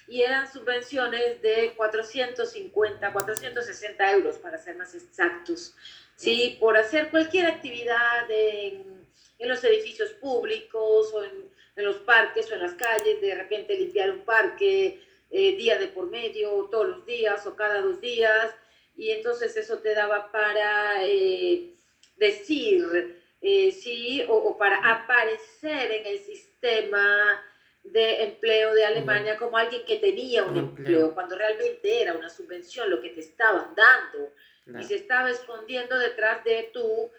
[0.08, 5.75] Y eran subvenciones de 450, 460 euros, para ser más exactos,
[6.21, 6.57] ¿sí?
[6.60, 9.07] por hacer cualquier actividad en,
[9.39, 13.77] en los edificios públicos o en, en los parques o en las calles, de repente
[13.77, 14.99] limpiar un parque,
[15.31, 18.53] eh, día de por medio, todos los días o cada dos días,
[18.95, 21.73] y entonces eso te daba para eh,
[22.17, 27.41] decir, eh, sí, o, para aparecer en el sistema
[27.84, 32.91] de empleo de Alemania como alguien que tenía un, empleo, cuando realmente era una subvención
[32.91, 34.34] lo que te estaban dando
[34.65, 37.12] y se estaba escondiendo detrás de tu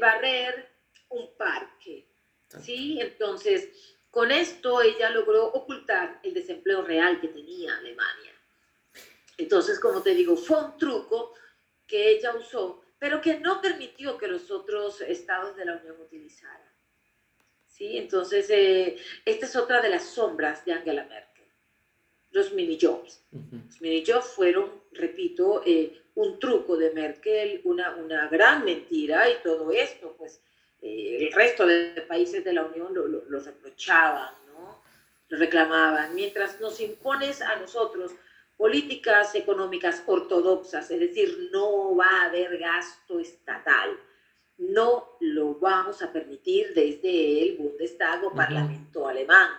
[0.00, 0.68] barrer
[1.10, 2.08] un parque.
[2.62, 2.98] ¿sí?
[3.00, 8.32] Entonces, con esto ella logró ocultar el desempleo real que tenía Alemania.
[9.36, 11.34] Entonces, como te digo, fue un truco
[11.86, 16.68] que ella usó, pero que no permitió que los otros estados de la Unión utilizaran.
[17.66, 17.96] ¿Sí?
[17.96, 21.46] Entonces, eh, esta es otra de las sombras de Angela Merkel,
[22.30, 23.22] los mini-jobs.
[23.30, 29.70] Los mini-jobs fueron, repito, eh, un truco de Merkel, una, una gran mentira y todo
[29.70, 30.40] esto, pues,
[30.82, 34.82] eh, el resto de países de la Unión lo, lo, reprochaban, ¿no?
[35.28, 38.12] lo reclamaban, mientras nos impones a nosotros
[38.56, 43.96] políticas económicas ortodoxas, es decir, no va a haber gasto estatal,
[44.56, 49.50] no lo vamos a permitir desde el Bundestag o Parlamento alemán.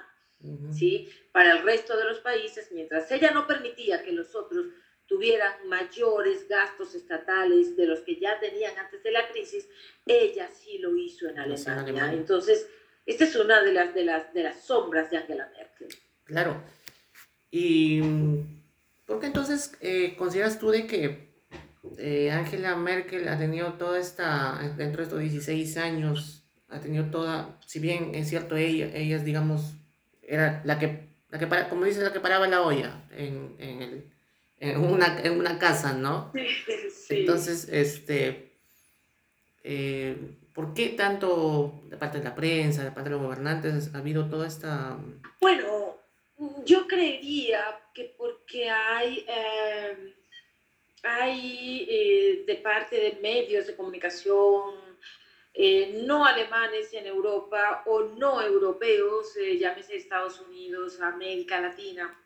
[0.78, 1.10] ¿sí?
[1.32, 4.66] Para el resto de los países, mientras ella no permitía que los otros
[5.10, 9.68] tuvieran mayores gastos estatales de los que ya tenían antes de la crisis,
[10.06, 12.14] ella sí lo hizo en Alemania.
[12.14, 12.70] Entonces,
[13.08, 15.88] esta es una de las, de, las, de las sombras de Angela Merkel.
[16.26, 16.64] Claro.
[17.50, 18.02] ¿Y
[19.08, 21.30] por qué entonces eh, consideras tú de que
[21.98, 27.60] eh, Angela Merkel ha tenido toda esta, dentro de estos 16 años, ha tenido toda,
[27.66, 29.74] si bien es cierto, ella, ella digamos,
[30.22, 33.82] era la que, la que para, como dices, la que paraba la olla en, en
[33.82, 34.19] el
[34.60, 36.32] en una, en una casa, ¿no?
[36.34, 37.22] Sí.
[37.22, 38.52] Entonces, este,
[39.64, 40.16] eh,
[40.54, 44.30] ¿por qué tanto de parte de la prensa, de parte de los gobernantes, ha habido
[44.30, 44.98] toda esta...
[45.40, 45.98] Bueno,
[46.66, 50.16] yo creería que porque hay, eh,
[51.04, 54.90] hay eh, de parte de medios de comunicación
[56.06, 62.18] no alemanes en Europa o no europeos, llámese Estados Unidos, América Latina,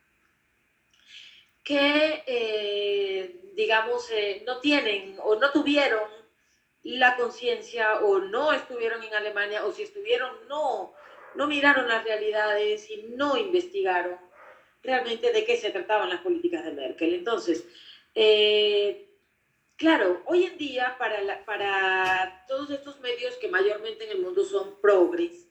[1.63, 6.09] que, eh, digamos, eh, no tienen o no tuvieron
[6.83, 10.93] la conciencia o no estuvieron en Alemania o si estuvieron no,
[11.35, 14.17] no miraron las realidades y no investigaron
[14.81, 17.13] realmente de qué se trataban las políticas de Merkel.
[17.13, 17.65] Entonces,
[18.13, 19.07] eh,
[19.77, 24.81] claro, hoy en día para, para todos estos medios que mayormente en el mundo son
[24.81, 25.47] progres,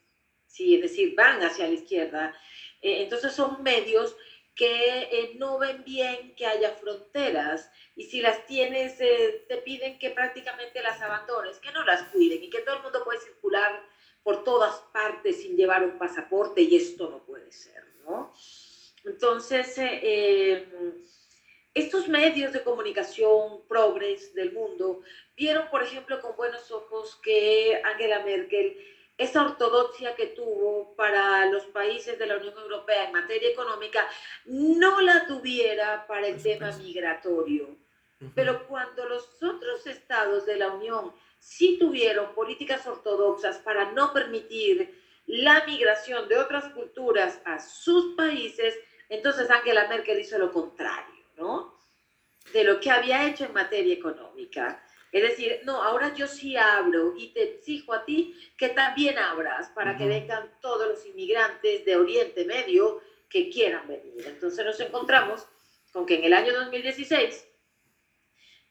[0.46, 0.74] ¿sí?
[0.74, 2.38] es decir, van hacia la izquierda,
[2.82, 4.14] entonces son medios
[4.54, 9.98] que eh, no ven bien que haya fronteras y si las tienes eh, te piden
[9.98, 13.82] que prácticamente las abandones, que no las cuiden y que todo el mundo puede circular
[14.22, 18.32] por todas partes sin llevar un pasaporte y esto no puede ser, ¿no?
[19.04, 20.68] Entonces, eh,
[21.74, 25.00] estos medios de comunicación progres del mundo
[25.36, 28.76] vieron, por ejemplo, con buenos ojos que Angela Merkel
[29.18, 34.08] esa ortodoxia que tuvo para los países de la Unión Europea en materia económica
[34.46, 37.76] no la tuviera para el tema migratorio.
[38.34, 45.02] Pero cuando los otros estados de la Unión sí tuvieron políticas ortodoxas para no permitir
[45.26, 51.74] la migración de otras culturas a sus países, entonces Angela Merkel hizo lo contrario, ¿no?
[52.52, 54.84] De lo que había hecho en materia económica.
[55.12, 59.68] Es decir, no, ahora yo sí abro y te exijo a ti que también abras
[59.68, 64.24] para que vengan todos los inmigrantes de Oriente Medio que quieran venir.
[64.26, 65.46] Entonces nos encontramos
[65.92, 67.46] con que en el año 2016,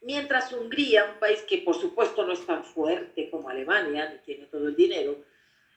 [0.01, 4.47] mientras Hungría, un país que por supuesto no es tan fuerte como Alemania, ni tiene
[4.47, 5.23] todo el dinero,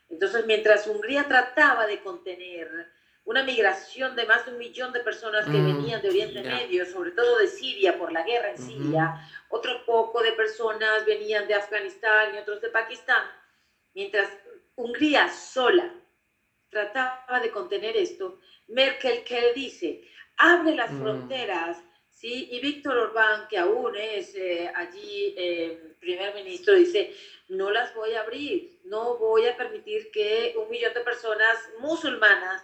[0.08, 2.90] entonces mientras Hungría trataba de contener
[3.24, 6.84] una migración de más de un millón de personas que mm, venían de Oriente Medio,
[6.84, 9.20] sobre todo de Siria, por la guerra en Siria.
[9.48, 13.24] Otro poco de personas venían de Afganistán y otros de Pakistán.
[13.94, 14.28] Mientras
[14.76, 15.94] Hungría sola
[16.68, 20.02] trataba de contener esto, Merkel que dice,
[20.36, 21.00] abre las mm.
[21.00, 21.78] fronteras,
[22.10, 22.48] ¿sí?
[22.50, 27.14] Y Víctor Orbán, que aún es eh, allí eh, primer ministro, dice,
[27.48, 32.62] no las voy a abrir, no voy a permitir que un millón de personas musulmanas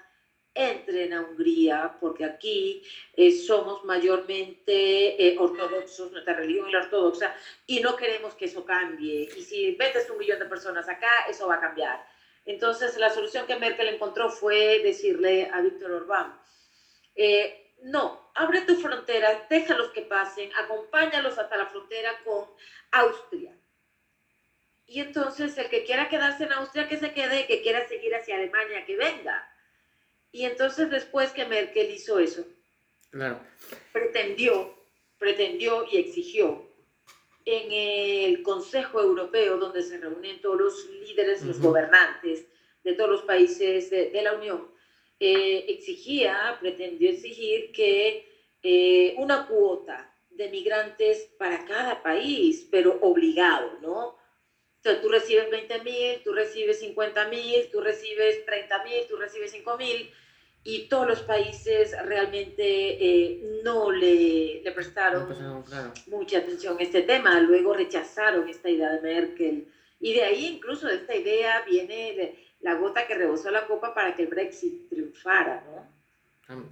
[0.55, 2.83] entren a Hungría, porque aquí
[3.15, 7.35] eh, somos mayormente eh, ortodoxos, nuestra religión es la ortodoxa,
[7.67, 9.29] y no queremos que eso cambie.
[9.37, 12.05] Y si metes un millón de personas acá, eso va a cambiar.
[12.45, 16.41] Entonces, la solución que Merkel encontró fue decirle a Víctor Orbán,
[17.15, 22.47] eh, no, abre tu frontera, déjalos que pasen, acompáñalos hasta la frontera con
[22.93, 23.57] Austria.
[24.87, 28.35] Y entonces el que quiera quedarse en Austria, que se quede, que quiera seguir hacia
[28.35, 29.50] Alemania, que venga.
[30.33, 32.45] Y entonces después que Merkel hizo eso,
[33.93, 34.75] pretendió,
[35.19, 36.69] pretendió y exigió
[37.45, 42.47] en el Consejo Europeo, donde se reúnen todos los líderes, los gobernantes
[42.85, 44.71] de todos los países de, la Unión,
[45.19, 48.27] eh, exigía, pretendió exigir que
[48.63, 54.20] eh, una cuota de migrantes para cada país, pero obligado, ¿no?
[54.83, 59.51] Entonces tú recibes 20 mil, tú recibes 50 mil, tú recibes 30 mil, tú recibes
[59.51, 60.11] 5 mil,
[60.65, 65.65] y todos los países realmente eh, no le, le prestaron
[66.07, 67.39] mucha atención a este tema.
[67.41, 69.67] Luego rechazaron esta idea de Merkel.
[70.01, 74.15] Y de ahí incluso de esta idea viene la gota que rebosó la copa para
[74.15, 76.01] que el Brexit triunfara, ¿no?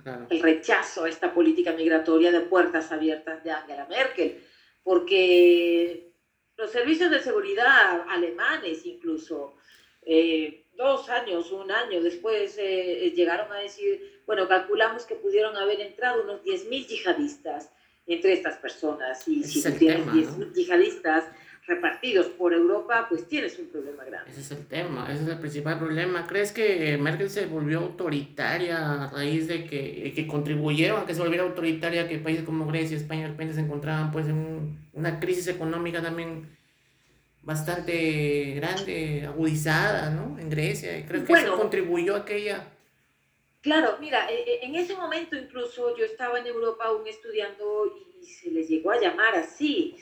[0.06, 4.42] Ah, el rechazo a esta política migratoria de puertas abiertas de Angela Merkel,
[4.82, 6.07] porque
[6.58, 9.54] los servicios de seguridad alemanes incluso
[10.04, 15.56] eh, dos años, un año después, eh, eh, llegaron a decir, bueno, calculamos que pudieron
[15.56, 17.70] haber entrado unos 10.000 yihadistas
[18.06, 19.26] entre estas personas.
[19.28, 21.24] Y si tienes 10.000 yihadistas
[21.68, 24.30] repartidos por Europa, pues tienes un problema grande.
[24.30, 26.26] Ese es el tema, ese es el principal problema.
[26.26, 31.20] ¿Crees que Merkel se volvió autoritaria a raíz de que, que contribuyeron a que se
[31.20, 35.46] volviera autoritaria, que países como Grecia, España, de repente se encontraban pues en una crisis
[35.48, 36.48] económica también
[37.42, 40.38] bastante grande, agudizada, ¿no?
[40.38, 40.98] En Grecia.
[40.98, 42.66] Y creo que eso contribuyó a aquella...
[43.60, 48.24] Claro, mira, e, e, en ese momento incluso yo estaba en Europa aún estudiando y
[48.24, 49.96] se les llegó a llamar así,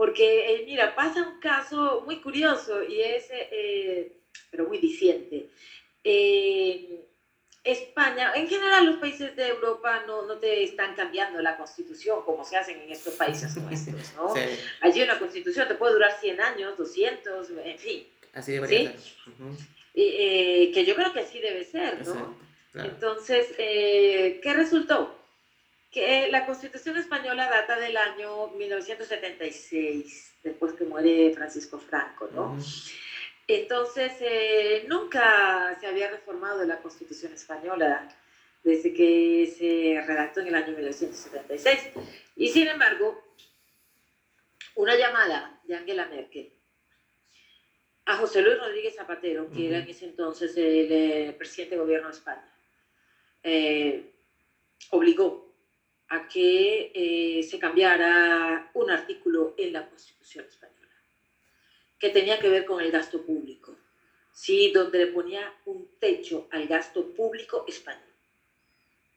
[0.00, 4.12] porque, eh, mira, pasa un caso muy curioso y es, eh, eh,
[4.50, 5.50] pero muy diciente.
[7.62, 12.46] España, en general los países de Europa no, no, te están cambiando la constitución como
[12.46, 14.32] se hacen en estos países nuestros, ¿no?
[14.80, 18.06] Allí una constitución te puede durar 100 años, 200, en fin.
[18.32, 19.00] Así debería ser.
[19.92, 22.34] Eh, que yo creo que así debe ser, ¿no?
[22.72, 25.19] Entonces, eh, ¿qué resultó?
[25.90, 32.56] Que la constitución española data del año 1976, después que muere Francisco Franco, ¿no?
[33.48, 38.08] Entonces, eh, nunca se había reformado la Constitución española.
[38.62, 41.92] desde que se redactó en el año 1976.
[42.36, 43.34] Y sin embargo,
[44.74, 46.52] una llamada de Angela Merkel
[48.10, 52.08] a José Luis Rodríguez Zapatero, que era en ese entonces el, eh, presidente del gobierno
[52.08, 52.54] de España,
[53.42, 54.12] eh,
[54.90, 55.49] obligó
[56.10, 60.76] a que eh, se cambiara un artículo en la Constitución española,
[61.98, 63.76] que tenía que ver con el gasto público,
[64.32, 64.72] ¿sí?
[64.72, 68.02] donde le ponía un techo al gasto público español.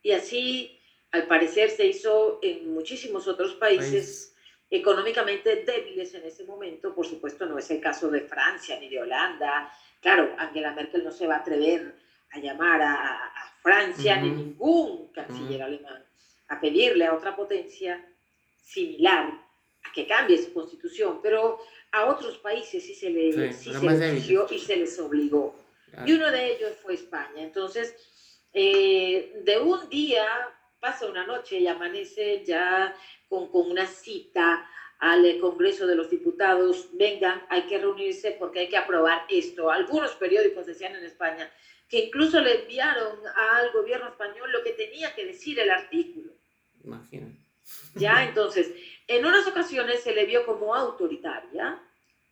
[0.03, 0.79] Y así,
[1.11, 4.35] al parecer, se hizo en muchísimos otros países
[4.69, 6.93] económicamente débiles en ese momento.
[6.93, 9.71] Por supuesto, no es el caso de Francia ni de Holanda.
[9.99, 11.95] Claro, Angela Merkel no se va a atrever
[12.31, 16.03] a llamar a, Francia ni ningún canciller alemán
[16.53, 18.05] a pedirle a otra potencia
[18.57, 19.27] similar
[19.83, 21.59] a que cambie su constitución, pero
[21.91, 23.71] a otros países sí se, le, sí,
[24.49, 25.55] y se les obligó.
[26.05, 27.43] Y uno de ellos fue España.
[27.43, 27.95] Entonces,
[28.53, 30.25] eh, de un día
[30.79, 32.95] pasa una noche y amanece ya
[33.29, 34.67] con, con una cita
[34.99, 39.69] al Congreso de los Diputados, vengan, hay que reunirse porque hay que aprobar esto.
[39.69, 41.51] Algunos periódicos decían en España
[41.89, 46.32] que incluso le enviaron al gobierno español lo que tenía que decir el artículo.
[46.83, 47.37] Imagínate.
[47.95, 48.71] Ya, entonces,
[49.07, 51.81] en unas ocasiones se le vio como autoritaria,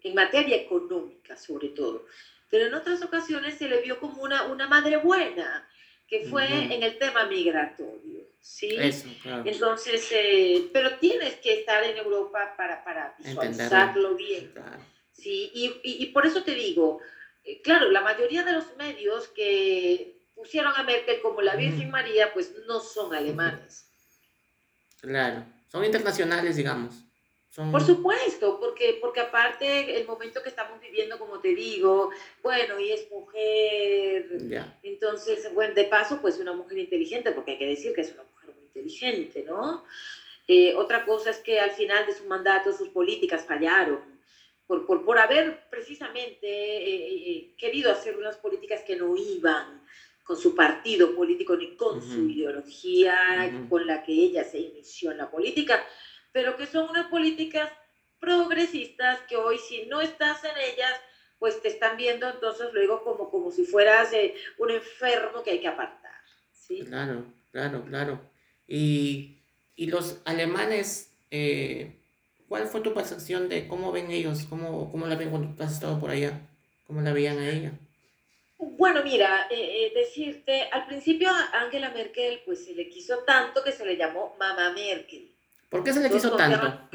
[0.04, 2.06] en materia económica sobre todo,
[2.50, 5.68] pero en otras ocasiones se le vio como una, una madre buena,
[6.08, 8.76] que fue en el tema migratorio, ¿sí?
[8.78, 9.44] Eso, claro.
[9.46, 14.54] Entonces, eh, pero tienes que estar en Europa para, para visualizarlo bien,
[15.14, 15.50] ¿sí?
[15.54, 17.00] Y, y, por eso te digo,
[17.46, 22.34] eh, claro, la mayoría de los medios que pusieron a Merkel como la Virgen María,
[22.34, 23.91] pues no son alemanes.
[25.02, 27.04] Claro, son internacionales, digamos.
[27.54, 32.10] Por supuesto, porque, porque aparte el momento que estamos viviendo, como te digo,
[32.42, 34.26] bueno, y es mujer,
[34.84, 38.24] entonces, bueno, de paso, pues una mujer inteligente, porque hay que decir que es una
[38.24, 39.84] mujer muy inteligente, ¿no?
[40.48, 44.00] Eh, otra cosa es que al final de su mandato sus políticas fallaron,
[44.66, 49.82] por, por, por haber precisamente eh, eh, querido hacer unas políticas que no iban
[50.32, 55.18] con su partido político ni con su ideología con la que ella se inició en
[55.18, 55.84] la política
[56.32, 57.70] pero que son unas políticas
[58.18, 60.94] progresistas que hoy si no estás en ellas,
[61.38, 65.60] pues te están viendo entonces luego como, como si fueras eh, un enfermo que hay
[65.60, 66.14] que apartar.
[66.54, 66.80] ¿sí?
[66.86, 68.22] Claro, claro, claro.
[68.66, 69.42] Y,
[69.76, 72.00] y los alemanes, eh,
[72.48, 74.46] ¿cuál fue tu percepción de cómo ven ellos?
[74.50, 76.48] ¿Cómo, cómo la ven cuando has estado por allá?
[76.88, 77.74] ¿Cómo la veían a ella?
[78.64, 83.72] Bueno, mira, eh, decirte, al principio a Angela Merkel pues se le quiso tanto que
[83.72, 85.32] se le llamó Mamá Merkel.
[85.68, 86.88] ¿Por qué se le quiso tanto?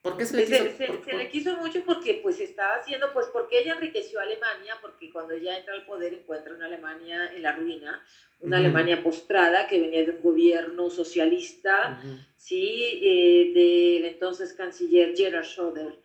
[0.00, 1.04] ¿Por qué se le quiso?
[1.04, 5.10] Se, le quiso mucho porque pues estaba haciendo, pues porque ella enriqueció a Alemania, porque
[5.10, 8.02] cuando ella entra al poder encuentra una Alemania en la ruina,
[8.40, 12.00] una Alemania postrada que venía de un gobierno socialista,
[12.38, 16.01] sí, eh, del entonces canciller Gerhard Schröder.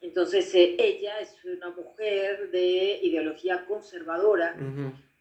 [0.00, 4.56] Entonces eh, ella es una mujer de ideología conservadora.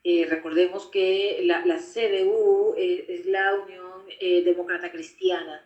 [0.04, 5.66] Eh, recordemos que la, la CDU es la Unión Demócrata Cristiana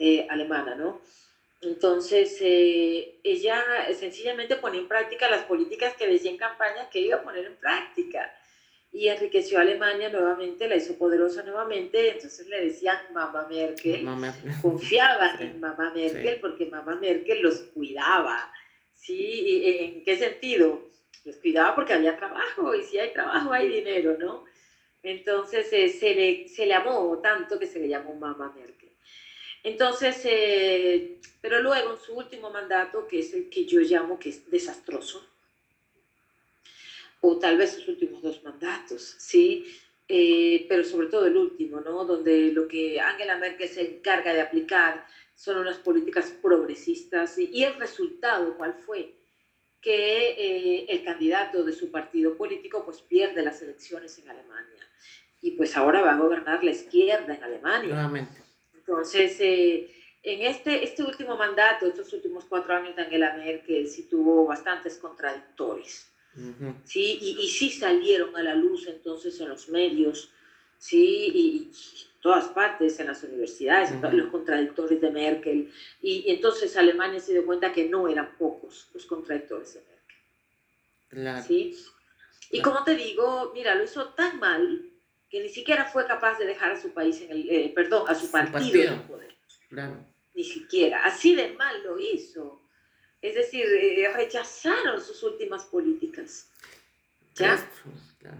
[0.00, 1.00] eh, alemana, ¿no?
[1.60, 3.60] Entonces, eh, ella
[3.92, 7.56] sencillamente pone en práctica las políticas que decía en campaña que iba a poner en
[7.56, 8.32] práctica.
[8.90, 12.12] Y enriqueció a Alemania nuevamente, la hizo poderosa nuevamente.
[12.12, 14.04] Entonces le decían Mamá Merkel.
[14.62, 18.52] Confiaban en Mamá Merkel porque Mamá Merkel los cuidaba.
[18.94, 19.62] ¿Sí?
[19.64, 20.88] ¿En qué sentido?
[21.24, 24.44] Los cuidaba porque había trabajo y si hay trabajo hay dinero, ¿no?
[25.02, 28.90] Entonces eh, se, le, se le amó tanto que se le llamó Mamá Merkel.
[29.62, 34.30] Entonces, eh, pero luego en su último mandato, que es el que yo llamo que
[34.30, 35.26] es desastroso,
[37.20, 39.64] o tal vez sus últimos dos mandatos, ¿sí?
[40.06, 42.04] Eh, pero sobre todo el último, ¿no?
[42.04, 45.04] Donde lo que Angela Merkel se encarga de aplicar
[45.34, 49.14] son unas políticas progresistas y, el resultado, ¿cuál fue?
[49.80, 54.88] Que eh, el candidato de su partido político pues pierde las elecciones en Alemania
[55.40, 57.94] y pues ahora va a gobernar la izquierda en Alemania.
[57.94, 58.42] Nuevamente.
[58.74, 59.90] Entonces, eh,
[60.22, 64.96] en este, este último mandato, estos últimos cuatro años de Angela Merkel, sí tuvo bastantes
[64.96, 66.10] contradictores.
[66.84, 67.18] ¿Sí?
[67.20, 70.30] Y, y, sí salieron a la luz entonces en los medios,
[70.78, 71.30] ¿sí?
[71.34, 71.70] y,
[72.18, 75.72] en todas partes, en las universidades, los contradictores de Merkel.
[76.02, 80.16] Y, entonces Alemania se dio cuenta que no eran pocos los contradictores de Merkel.
[81.08, 81.44] Claro.
[81.46, 81.76] ¿sí?
[82.50, 84.90] Y como te digo, mira, lo hizo tan mal
[85.28, 88.14] que ni siquiera fue capaz de dejar a su país en el, eh, perdón, a
[88.14, 89.36] su, partido, en el poder.
[89.68, 90.04] Claro.
[90.34, 92.67] Ni siquiera, así de mal lo hizo.
[93.20, 96.48] Es decir, eh, rechazaron sus últimas políticas.
[97.34, 97.56] ¿Ya?
[98.18, 98.38] Claro.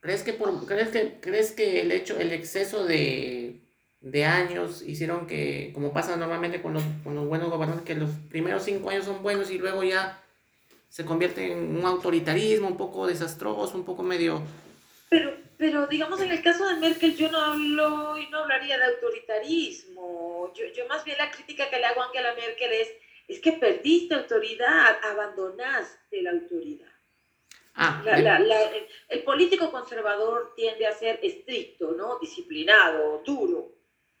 [0.00, 3.60] ¿Crees que, por, crees que, crees que el hecho, el exceso de,
[4.00, 8.10] de años hicieron que, como pasa normalmente con los, con los buenos gobernantes, que los
[8.30, 10.22] primeros cinco años son buenos y luego ya
[10.88, 14.42] se convierte en un autoritarismo un poco desastroso, un poco medio...
[15.10, 18.84] Pero, pero digamos, en el caso de Merkel yo no hablo y no hablaría de
[18.84, 20.52] autoritarismo.
[20.54, 22.88] Yo, yo más bien la crítica que le hago a Angela Merkel es,
[23.28, 26.88] es que perdiste autoridad, abandonaste la autoridad.
[27.74, 28.02] Ah,
[29.08, 32.18] el, político conservador tiende a ser estricto, ¿no?
[32.18, 33.70] Disciplinado, duro,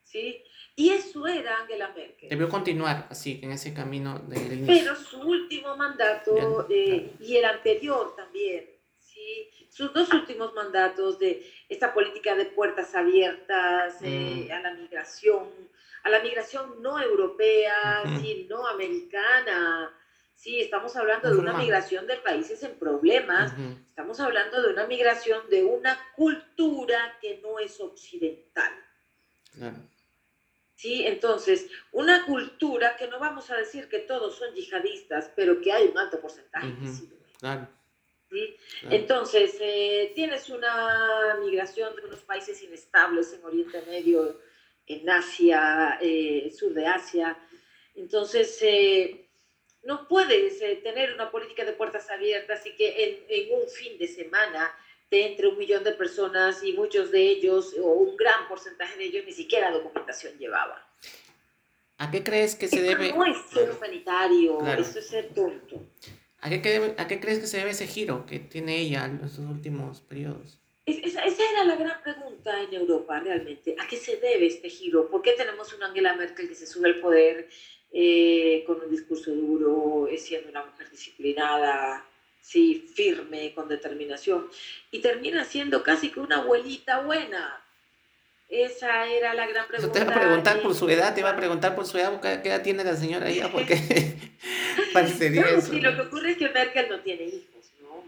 [0.04, 0.44] ¿sí?
[0.76, 2.28] Y eso era Angela Merkel.
[2.28, 8.14] Debió continuar así, en ese camino de Pero su último mandato eh, y el anterior
[8.14, 8.64] también,
[9.00, 9.50] ¿sí?
[9.70, 14.52] Sus dos últimos mandatos de esta política de puertas abiertas eh, mm.
[14.52, 15.48] a la migración,
[16.02, 19.94] a la migración no europea, sino americana,
[20.38, 23.52] Sí, estamos hablando de una migración de países en problemas,
[23.88, 28.72] estamos hablando de una migración de una cultura que no es occidental.
[30.76, 35.72] Sí, entonces, una cultura que no vamos a decir que todos son yihadistas, pero que
[35.72, 36.72] hay un alto porcentaje.
[38.30, 38.56] ¿sí?
[38.82, 44.38] Entonces, eh, tienes una migración de unos países inestables en Oriente Medio,
[44.88, 47.38] en Asia, eh, sur de Asia.
[47.94, 49.28] Entonces, eh,
[49.84, 54.08] no puedes eh, tener una política de puertas abiertas y que en, un fin de
[54.08, 54.74] semana
[55.08, 59.04] te entre un millón de personas y muchos de ellos, o un gran porcentaje de
[59.04, 60.78] ellos, ni siquiera documentación llevaban.
[61.96, 63.12] ¿A qué crees que se debe?
[63.12, 65.86] No es ser humanitario, eso es ser tonto.
[66.40, 69.44] ¿A qué, ¿A qué, crees que se debe ese giro que tiene ella en estos
[69.46, 70.60] últimos periodos?
[70.88, 73.76] Esa, esa, era la gran pregunta en Europa realmente.
[73.78, 75.08] ¿A qué se debe este giro?
[75.08, 77.48] ¿Por qué tenemos una Angela Merkel que se sube al poder
[77.92, 82.04] eh, con un discurso duro, siendo una mujer disciplinada,
[82.40, 84.48] sí, firme, con determinación,
[84.90, 87.62] y termina siendo casi que una abuelita buena.
[88.48, 89.92] Esa era la gran pregunta.
[89.92, 92.48] te iba a preguntar por su edad, te iba a preguntar por su edad, ¿qué
[92.48, 93.42] edad tiene la señora ahí?
[93.52, 93.76] Porque
[94.92, 95.72] parecería eso.
[95.72, 97.57] Sí, lo que ocurre es que Merkel no tiene hijos.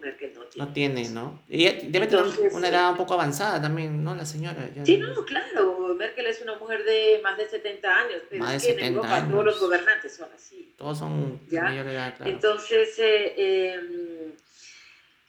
[0.00, 0.66] Merkel no tiene.
[0.66, 1.42] No tiene, ¿no?
[1.48, 4.14] Y debe tener una edad un poco avanzada también, ¿no?
[4.14, 4.70] La señora.
[4.84, 5.94] sí, no, claro.
[6.00, 8.22] Merkel es una mujer de más de 70 años.
[8.30, 9.30] Pero más de 70 en Europa años.
[9.30, 10.74] todos los gobernantes son así.
[10.78, 12.30] Todos son de mayor edad, claro.
[12.30, 14.32] Entonces, eh, em,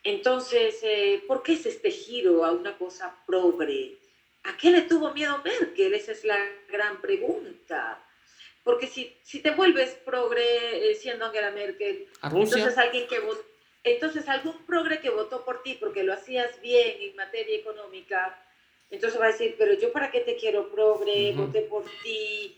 [0.03, 3.97] entonces eh, ¿por qué es este giro a una cosa progre?
[4.43, 5.93] ¿A qué le tuvo miedo Merkel?
[5.93, 6.37] Esa es la
[6.71, 7.99] gran pregunta.
[8.63, 13.37] Porque si, si te vuelves progre eh, siendo Angela Merkel, entonces alguien que vos
[13.83, 18.37] entonces, algún progre que votó por ti porque lo hacías bien en materia económica,
[18.89, 22.57] entonces va a decir, pero yo para qué te quiero progre, voté por ti,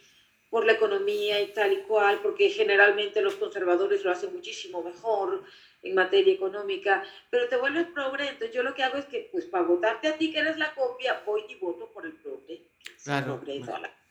[0.50, 5.44] por la economía y tal y cual, porque generalmente los conservadores lo hacen muchísimo mejor
[5.82, 9.46] en materia económica, pero te vuelves progre, entonces yo lo que hago es que, pues
[9.46, 12.62] para votarte a ti que eres la copia, voy y voto por el progre.
[13.04, 13.42] Claro.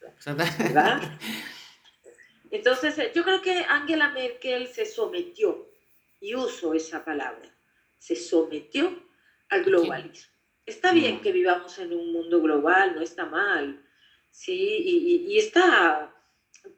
[0.58, 1.00] ¿verdad?
[2.50, 5.71] Entonces, eh, yo creo que Angela Merkel se sometió
[6.22, 7.50] y uso esa palabra,
[7.98, 8.96] se sometió
[9.50, 10.32] al globalismo.
[10.64, 13.84] Está bien que vivamos en un mundo global, no está mal,
[14.30, 15.26] ¿sí?
[15.28, 16.14] Y, está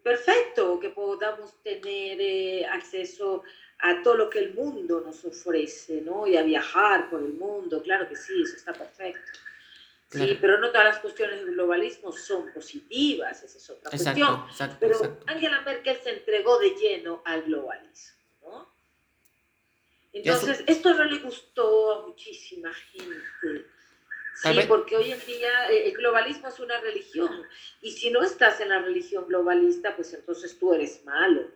[0.03, 3.43] perfecto que podamos tener eh, acceso
[3.81, 6.27] a todo lo que el mundo nos ofrece, ¿no?
[6.27, 9.33] Y a viajar por el mundo, claro que sí, eso está perfecto.
[10.11, 14.45] Sí, pero no todas las cuestiones del globalismo son positivas, esa es otra cuestión.
[14.81, 18.24] pero Angela Merkel se entregó de lleno al globalismo.
[20.15, 23.67] Entonces, esto no le gustó a muchísima gente.
[24.37, 27.43] Sí, porque hoy en día eh, el globalismo es una religión.
[27.83, 31.51] Y si no estás en la religión globalista, pues entonces tú eres malo.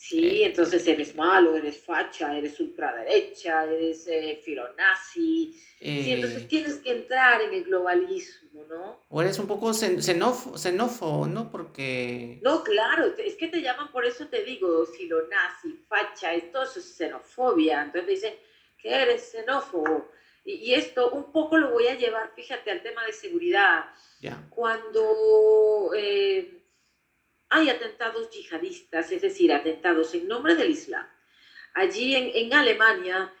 [0.00, 5.52] Sí, entonces eres malo, eres facha, eres ultraderecha, eres eh, filonazi.
[5.80, 6.46] Sí, entonces eh.
[6.48, 9.00] tienes que entrar en el globalismo, ¿no?
[9.08, 11.50] O eres un poco xenófobo, ¿no?
[11.50, 12.38] Porque...
[12.42, 16.96] No, claro, es que te llaman, por eso te digo, filonazi, facha, todo eso es
[16.96, 17.82] xenofobia.
[17.82, 18.34] Entonces dicen
[18.80, 20.12] que eres xenófobo.
[20.44, 23.86] Y, esto un poco lo voy a llevar, fíjate, al tema de seguridad.
[24.20, 24.46] Ya.
[24.48, 25.90] Cuando...
[25.96, 26.57] Eh,
[27.50, 31.06] hay atentados yihadistas, es decir, atentados en nombre del Islam.
[31.74, 33.32] Allí en, Alemania,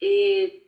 [0.00, 0.62] eh,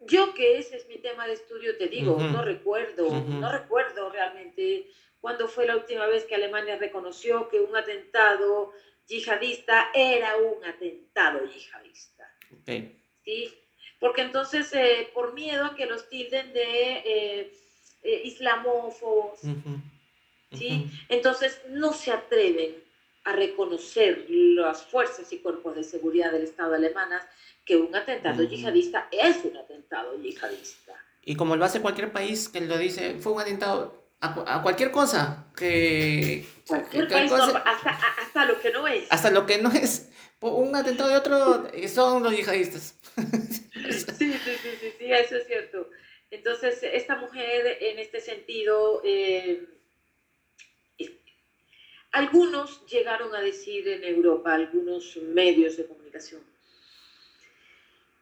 [0.00, 4.90] yo que ese es mi tema de estudio, te digo, no recuerdo, no recuerdo realmente
[5.20, 8.72] cuándo fue la última vez que Alemania reconoció que un atentado
[9.06, 12.30] yihadista era un atentado yihadista.
[13.24, 13.54] ¿Sí?
[13.98, 17.52] Porque entonces, eh, por miedo a que los tilden de
[18.02, 19.40] eh, islamófobos,
[20.56, 20.90] ¿sí?
[21.08, 22.84] Entonces no se atreven
[23.24, 27.26] a reconocer las fuerzas y cuerpos de seguridad del Estado alemanas
[27.64, 30.92] que un atentado yihadista es un atentado yihadista.
[31.24, 35.46] Y como lo hace cualquier país que lo dice, fue un atentado a, cualquier cosa.
[35.56, 39.06] Que, cualquier país, hasta, hasta, lo que no es.
[39.10, 40.10] Hasta lo que no es.
[40.40, 42.98] Un atentado de otro son los yihadistas.
[43.16, 45.88] sí, sí, sí, sí, sí, eso es cierto.
[46.30, 49.00] Entonces, esta mujer en este sentido...
[49.04, 49.66] Eh,
[52.14, 56.44] algunos llegaron a decir en Europa, algunos medios de comunicación,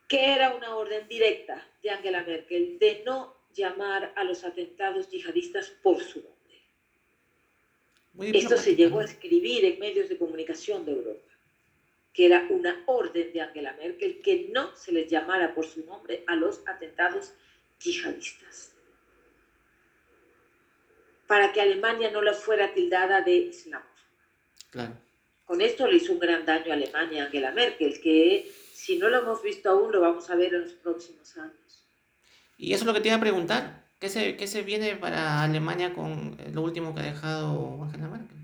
[0.08, 5.68] que era una orden directa de Angela Merkel de no llamar a los atentados yihadistas
[5.82, 8.38] por su nombre.
[8.38, 11.30] Esto se llegó a escribir en medios de comunicación de Europa,
[12.14, 16.24] que era una orden de Angela Merkel que no se les llamara por su nombre
[16.26, 17.34] a los atentados
[17.78, 18.72] yihadistas
[21.32, 23.80] para que Alemania no la fuera tildada de Islam.
[24.70, 24.92] Claro.
[25.46, 29.20] Con esto le hizo un gran daño a Alemania Angela Merkel, que si no lo
[29.20, 31.86] hemos visto aún, lo vamos a ver en los próximos años.
[32.58, 33.82] Y eso es lo que te iba a preguntar.
[33.98, 38.36] ¿Qué se, qué se viene para Alemania con lo último que ha dejado Angela Merkel?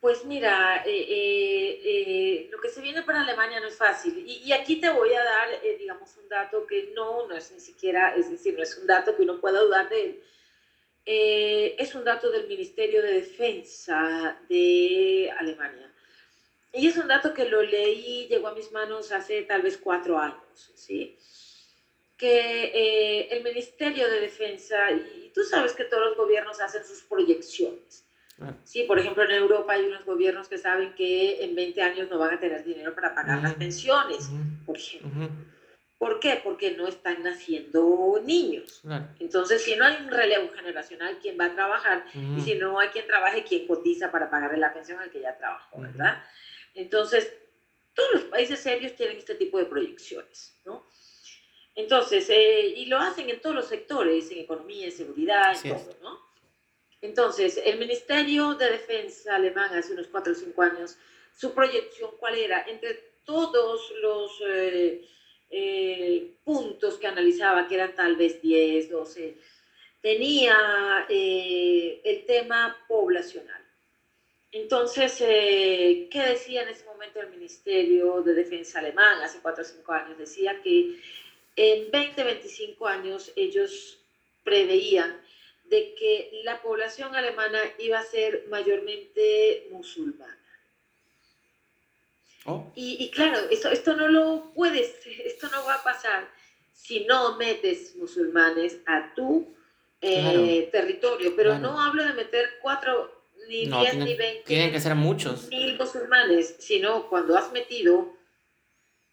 [0.00, 4.22] Pues mira, eh, eh, eh, lo que se viene para Alemania no es fácil.
[4.24, 7.58] Y, y aquí te voy a dar, digamos, un dato que no, no es ni
[7.58, 10.22] siquiera, es decir, no es un dato que uno pueda dudar de él
[11.04, 15.92] eh, es un dato del Ministerio de Defensa de Alemania.
[16.72, 20.18] Y es un dato que lo leí, llegó a mis manos hace tal vez cuatro
[20.18, 21.18] años, ¿sí?
[22.16, 27.02] Que eh, el Ministerio de Defensa, y tú sabes que todos los gobiernos hacen sus
[27.02, 28.04] proyecciones.
[28.64, 32.18] Sí, por ejemplo, en Europa hay unos gobiernos que saben que en 20 años no
[32.18, 34.30] van a tener dinero para pagar las pensiones,
[34.66, 35.28] por ejemplo.
[36.02, 36.40] ¿Por qué?
[36.42, 38.82] Porque no están naciendo niños.
[39.20, 42.04] Entonces, si no hay un relevo generacional, ¿quién va a trabajar?
[42.36, 45.38] Y si no hay quien trabaje, ¿quién cotiza para pagarle la pensión al que ya
[45.38, 46.20] trabajó, verdad?
[46.74, 47.32] Entonces,
[47.94, 50.84] todos los países serios tienen este tipo de proyecciones, ¿no?
[51.76, 55.96] Entonces, eh, y lo hacen en todos los sectores, en economía, en seguridad, en todo,
[56.02, 56.18] ¿no?
[57.00, 60.98] Entonces, el Ministerio de Defensa alemán hace unos cuatro o cinco años,
[61.32, 62.64] su proyección, ¿cuál era?
[62.66, 62.94] Entre
[63.24, 64.42] todos los...
[64.48, 65.08] Eh,
[65.52, 69.36] eh, puntos que analizaba, que eran tal vez 10, 12,
[70.00, 73.62] tenía eh, el tema poblacional.
[74.50, 79.66] Entonces, eh, ¿qué decía en ese momento el Ministerio de Defensa alemán hace 4 o
[79.66, 80.18] 5 años?
[80.18, 80.98] Decía que
[81.56, 83.98] en 20, 25 años ellos
[84.44, 85.20] preveían
[85.64, 90.38] de que la población alemana iba a ser mayormente musulmana.
[92.44, 92.72] Oh.
[92.74, 96.28] Y, claro, esto, esto no lo puedes, esto no va a pasar
[96.72, 99.54] si no metes musulmanes a tu
[100.00, 101.36] eh, territorio.
[101.36, 104.44] Pero no hablo de meter cuatro, ni diez, ni veinte.
[104.44, 105.48] Tienen que ser muchos.
[105.48, 108.12] Mil musulmanes, sino cuando has metido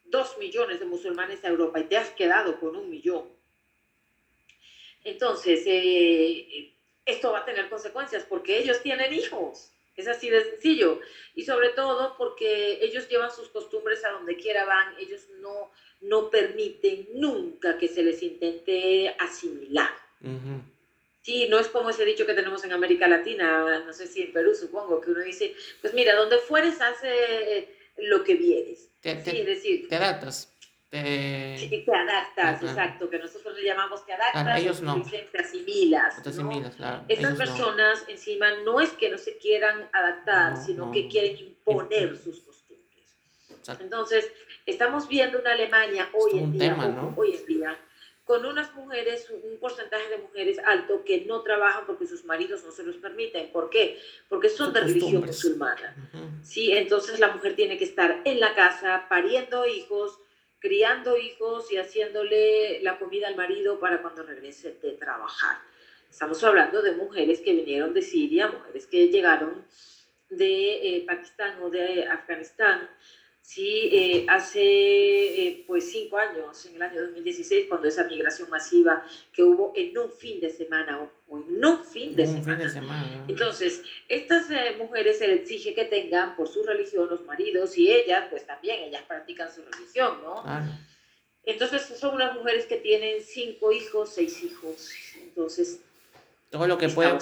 [0.05, 3.25] dos millones de musulmanes a Europa y te has quedado con un millón.
[5.03, 6.73] Entonces, eh,
[7.05, 9.71] esto va a tener consecuencias porque ellos tienen hijos.
[9.95, 10.99] Es así de sencillo.
[11.35, 15.71] Y sobre todo porque ellos llevan sus costumbres a donde quiera van, ellos no,
[16.01, 19.91] no permiten nunca que se les intente asimilar.
[21.21, 24.33] Sí, no es como ese dicho que tenemos en América Latina, no sé si en
[24.33, 27.67] Perú supongo, que uno dice, pues mira, donde fueres hace
[27.97, 28.89] lo que vienes.
[29.01, 30.51] Te, sí, decir, te adaptas.
[30.89, 31.55] Te...
[31.59, 35.03] Sí, te adaptas, exacto, que nosotros le llamamos te adaptas, a ellos no.
[35.03, 36.21] te asimilas.
[36.23, 37.03] Te asimilas claro.
[37.07, 42.39] Estas personas encima no es que no se quieran adaptar, sino que quieren imponer sus
[42.39, 43.15] costumbres.
[43.79, 44.31] Entonces,
[44.65, 47.77] estamos viendo una Alemania hoy en día, hoy en día,
[48.29, 52.71] con unas mujeres, un porcentaje de mujeres alto que no trabajan porque sus maridos no
[52.71, 53.51] se los permiten.
[53.51, 53.99] ¿Por qué?
[54.27, 55.95] Porque son de religión musulmana.
[56.43, 60.19] Sí, entonces la mujer tiene que estar en la casa pariendo hijos,
[60.59, 65.57] criando hijos y haciéndole la comida al marido para cuando regrese de trabajar.
[66.09, 69.65] Estamos hablando de mujeres que vinieron de Siria, mujeres que llegaron
[70.29, 72.89] de eh, Pakistán o de Afganistán,
[73.49, 79.03] Sí, eh, hace eh, pues cinco años, en el año 2016, cuando esa migración masiva
[79.33, 83.25] que hubo en un fin de semana o, en un fin de, semana.
[83.27, 87.91] Entonces, estas eh, mujeres se les exige que tengan por su religión los maridos y
[87.91, 90.43] ellas, pues también, ellas practican su religión, ¿no?
[91.43, 94.91] Entonces, son unas mujeres que tienen cinco hijos, seis hijos.
[95.23, 95.81] Entonces,
[96.51, 97.17] todo lo que pueden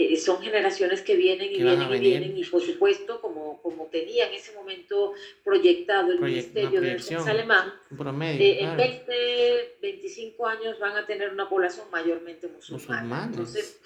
[0.00, 4.28] eh, son generaciones que vienen y vienen y vienen y por supuesto como, como tenía
[4.28, 7.74] en ese momento proyectado el Ministerio de Defensa alemán,
[8.22, 13.24] eh, en 20, 25 años van a tener una población mayormente musulmana.
[13.24, 13.80] Entonces,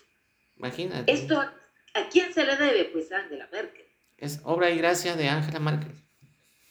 [0.59, 1.11] imagínate.
[1.11, 2.85] ¿Esto a, quién se le debe?
[2.93, 3.87] Pues a Angela Merkel.
[4.19, 5.95] Es obra y gracia de Angela Merkel.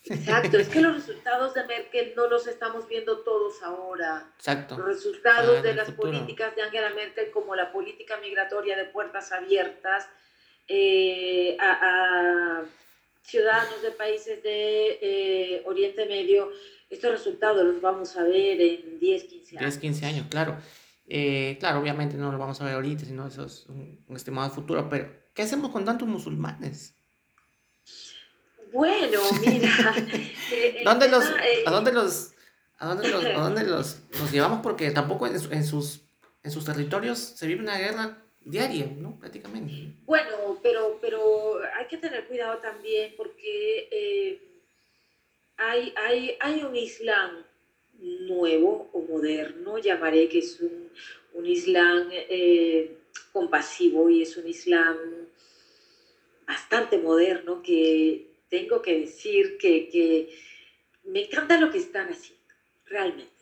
[0.04, 4.32] Exacto, es que los resultados de Merkel no los estamos viendo todos ahora.
[4.36, 4.76] Exacto.
[4.76, 10.08] Los resultados de las políticas de Angela Merkel, como la política migratoria de puertas abiertas
[10.66, 12.62] eh, a,
[13.22, 16.50] ciudadanos de países de eh, Oriente Medio,
[16.90, 19.74] estos resultados los vamos a ver en 10, 15 años.
[19.74, 20.56] 10, 15 años, claro.
[21.06, 24.50] Eh, claro, obviamente no lo vamos a ver ahorita, sino eso es un, un estimado
[24.50, 27.01] futuro, pero ¿qué hacemos con tantos musulmanes?
[28.72, 29.94] Bueno, mira.
[30.54, 32.34] Eh, ¿Dónde los, eh, ¿A dónde los,
[32.76, 33.96] a dónde los, a dónde los,
[34.30, 34.60] llevamos?
[34.62, 36.02] Porque tampoco en, en, sus,
[36.42, 39.18] en sus territorios se vive una guerra diaria, ¿no?
[39.18, 39.96] Prácticamente.
[40.04, 44.42] Bueno, pero, pero hay que tener cuidado también porque eh,
[45.56, 47.42] hay, hay, hay un Islam
[48.28, 50.90] nuevo o moderno, llamaré que es un,
[51.32, 52.10] un Islam
[53.32, 54.98] compasivo y es un Islam
[56.46, 60.28] bastante moderno que tengo que decir que,
[61.04, 63.32] me encanta lo que están haciendo, realmente.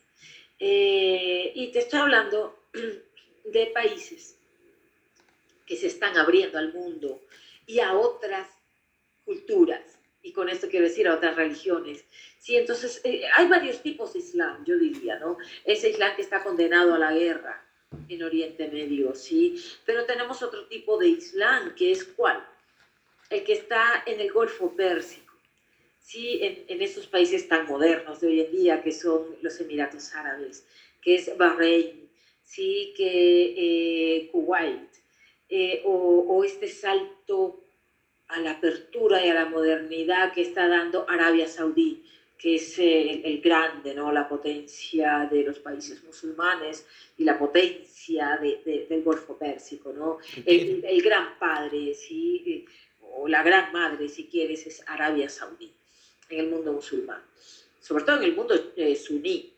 [0.61, 2.61] Eh, y te estoy hablando
[3.45, 4.39] de países
[5.67, 7.21] que se están abriendo al mundo
[7.67, 8.49] y a otras
[9.25, 9.83] culturas,
[10.23, 12.05] y con esto quiero decir a otras religiones.
[12.39, 15.39] Sí, entonces eh, hay varios tipos de Islam, yo diría, ¿no?
[15.65, 17.67] Ese Islam que está condenado a la guerra
[18.09, 19.61] en Oriente Medio, ¿sí?
[19.85, 22.47] Pero tenemos otro tipo de Islam, que es cuál?
[23.31, 25.35] El que está en el Golfo Pérsico,
[26.01, 26.41] ¿sí?
[26.43, 30.67] en, en estos países tan modernos de hoy en día que son los Emiratos Árabes,
[31.01, 32.11] que es Bahrein,
[32.43, 32.93] ¿sí?
[32.97, 34.91] que eh, Kuwait,
[35.49, 37.65] eh, o, este salto
[38.29, 42.05] a la apertura y a la modernidad que está dando Arabia Saudí,
[42.39, 44.11] que es el, grande, ¿no?
[44.11, 46.87] la potencia de los países musulmanes
[47.19, 50.19] y la potencia del Golfo Pérsico, ¿no?
[50.47, 52.65] el, el gran padre, ¿sí?
[53.13, 55.73] O la gran madre, si quieres, es Arabia Saudí,
[56.29, 57.23] en el mundo musulmán,
[57.81, 59.53] sobre todo en el mundo eh, suní.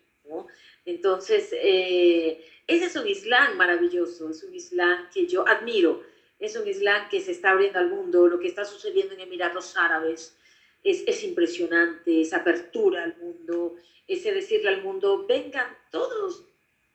[0.84, 6.02] Entonces, eh, ese es un Islam maravilloso, es un Islam que yo admiro,
[6.38, 9.76] es un Islam que se está abriendo al mundo, lo que está sucediendo en Emiratos
[9.76, 10.36] Árabes
[10.82, 13.76] es, es impresionante, esa apertura al mundo,
[14.08, 16.44] ese decirle al mundo, vengan todos,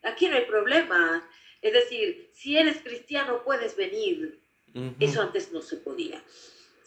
[0.04, 1.30] aquí no hay problema.
[1.62, 4.40] Es decir, si eres cristiano puedes venir,
[5.00, 6.22] eso antes no se podía.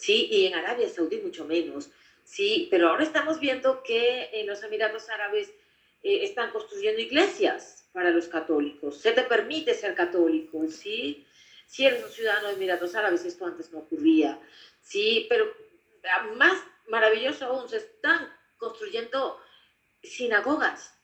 [0.00, 0.28] ¿sí?
[0.30, 1.90] Y en Arabia Saudí mucho menos,
[2.24, 2.68] ¿sí?
[2.70, 5.50] Pero ahora estamos viendo que en los Emiratos Árabes
[6.02, 8.98] eh, están construyendo iglesias para los católicos.
[8.98, 11.26] Se te permite ser católico, ¿sí?
[11.66, 14.40] Si eres un ciudadano de Emiratos Árabes, esto antes no ocurría,
[14.80, 15.26] ¿sí?
[15.28, 15.52] Pero
[16.36, 16.54] más
[16.88, 19.38] maravilloso aún, se están construyendo
[20.02, 20.94] sinagogas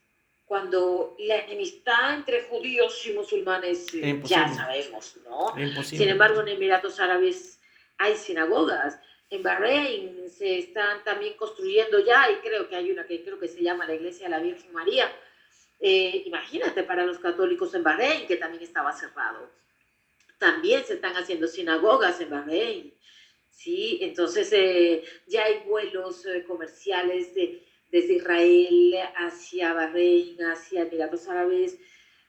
[0.46, 3.86] cuando la enemistad entre judíos y musulmanes
[4.24, 5.54] ya sabemos, ¿no?
[5.82, 7.60] Sin embargo, en Emiratos Árabes
[7.98, 8.98] hay sinagogas.
[9.28, 13.48] En Bahrein se están también construyendo ya, y creo que hay una que creo que
[13.48, 15.12] se llama la Iglesia de la Virgen María.
[15.80, 19.50] Eh, imagínate para los católicos en Bahrein, que también estaba cerrado.
[20.38, 22.94] También se están haciendo sinagogas en Bahrein.
[23.50, 23.98] ¿sí?
[24.02, 31.78] Entonces eh, ya hay vuelos eh, comerciales de desde Israel hacia Bahrein, hacia Emiratos Árabes,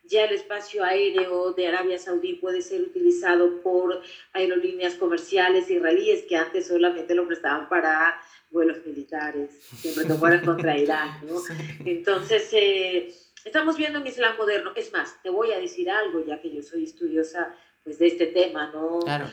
[0.04, 4.02] ya el espacio aéreo de Arabia Saudí puede ser utilizado por
[4.34, 10.78] aerolíneas comerciales israelíes que antes solamente lo prestaban para vuelos militares, siempre que fueran contra
[10.78, 11.10] Irán.
[11.28, 11.42] ¿no?
[11.86, 14.72] Entonces, eh, estamos viendo un Islam moderno.
[14.76, 17.54] Es más, te voy a decir algo, ya que yo soy estudiosa
[17.84, 19.00] pues, de este tema, ¿no?
[19.00, 19.26] Claro.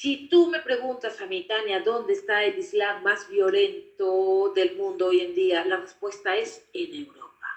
[0.00, 5.06] Si tú me preguntas a mí, Tania, ¿dónde está el Islam más violento del mundo
[5.06, 5.64] hoy en día?
[5.64, 7.48] La respuesta es en Europa.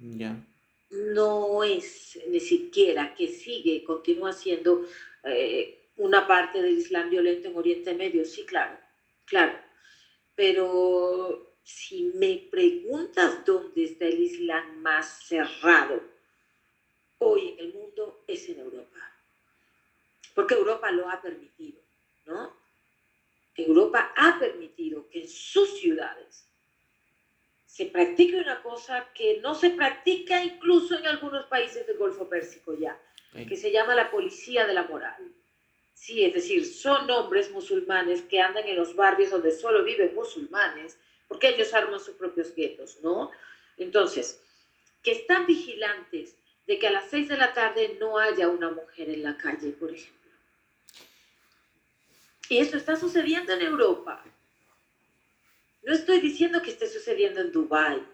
[0.00, 0.44] Ya.
[0.90, 4.84] No es ni siquiera que sigue, continúa siendo
[5.22, 8.24] eh, una parte del Islam violento en Oriente Medio.
[8.24, 8.76] Sí, claro,
[9.26, 9.56] claro.
[10.34, 16.02] Pero si me preguntas dónde está el Islam más cerrado
[17.18, 19.11] hoy en el mundo, es en Europa
[20.34, 21.80] porque Europa lo ha permitido,
[22.26, 22.62] ¿no?
[23.54, 26.48] Europa ha permitido que en sus ciudades
[27.66, 32.76] se practique una cosa que no se practica incluso en algunos países del Golfo Pérsico
[32.78, 32.98] ya,
[33.48, 35.32] que se llama la policía de la moral.
[35.94, 40.98] Sí, es decir, son hombres musulmanes que andan en los barrios donde solo viven musulmanes,
[41.28, 43.30] porque ellos arman sus propios guetos, ¿no?
[43.78, 44.42] Entonces,
[45.02, 49.08] que están vigilantes de que a las seis de la tarde no haya una mujer
[49.08, 50.21] en la calle, por ejemplo
[52.52, 54.22] y eso está sucediendo en Europa.
[55.84, 58.06] No estoy diciendo que esté sucediendo en Dubái.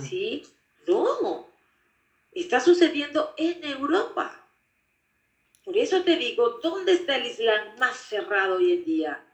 [0.00, 0.42] ¿Sí?
[0.88, 1.48] No.
[2.32, 4.44] Está sucediendo en Europa.
[5.64, 9.24] Por eso te digo, ¿dónde está el Islam más cerrado hoy en día?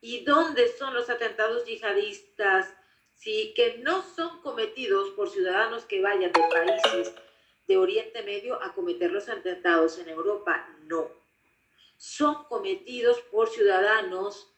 [0.00, 2.74] ¿Y dónde son los atentados yihadistas?
[3.14, 7.14] Sí, que no son cometidos por ciudadanos que vayan de países
[7.68, 11.27] de Oriente Medio a cometer los atentados en Europa, no.
[11.98, 14.54] Son cometidos por ciudadanos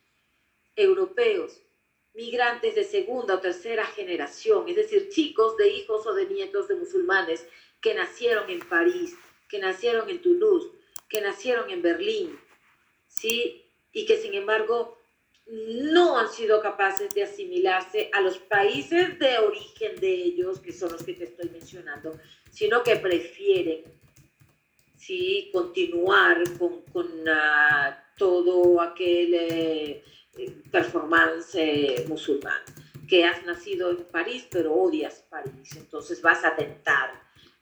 [0.76, 1.60] europeos,
[2.14, 6.76] migrantes de segunda o tercera generación, es decir, chicos de hijos o de nietos de
[6.76, 7.46] musulmanes
[7.80, 9.16] que nacieron en París,
[9.48, 10.70] que nacieron en Toulouse,
[11.08, 12.38] que nacieron en Berlín,
[13.08, 13.64] ¿sí?
[13.92, 14.98] Y que sin embargo
[15.46, 20.92] no han sido capaces de asimilarse a los países de origen de ellos, que son
[20.92, 22.16] los que te estoy mencionando,
[22.50, 23.82] sino que prefieren
[25.00, 25.50] ¿sí?
[25.52, 30.04] continuar con, con uh, todo aquel eh,
[30.70, 32.60] performance eh, musulmán,
[33.08, 37.10] que has nacido en París, pero odias París, entonces vas a tentar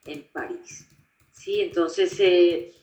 [0.05, 0.87] en París.
[1.33, 1.61] ¿sí?
[1.61, 2.75] Entonces, eh,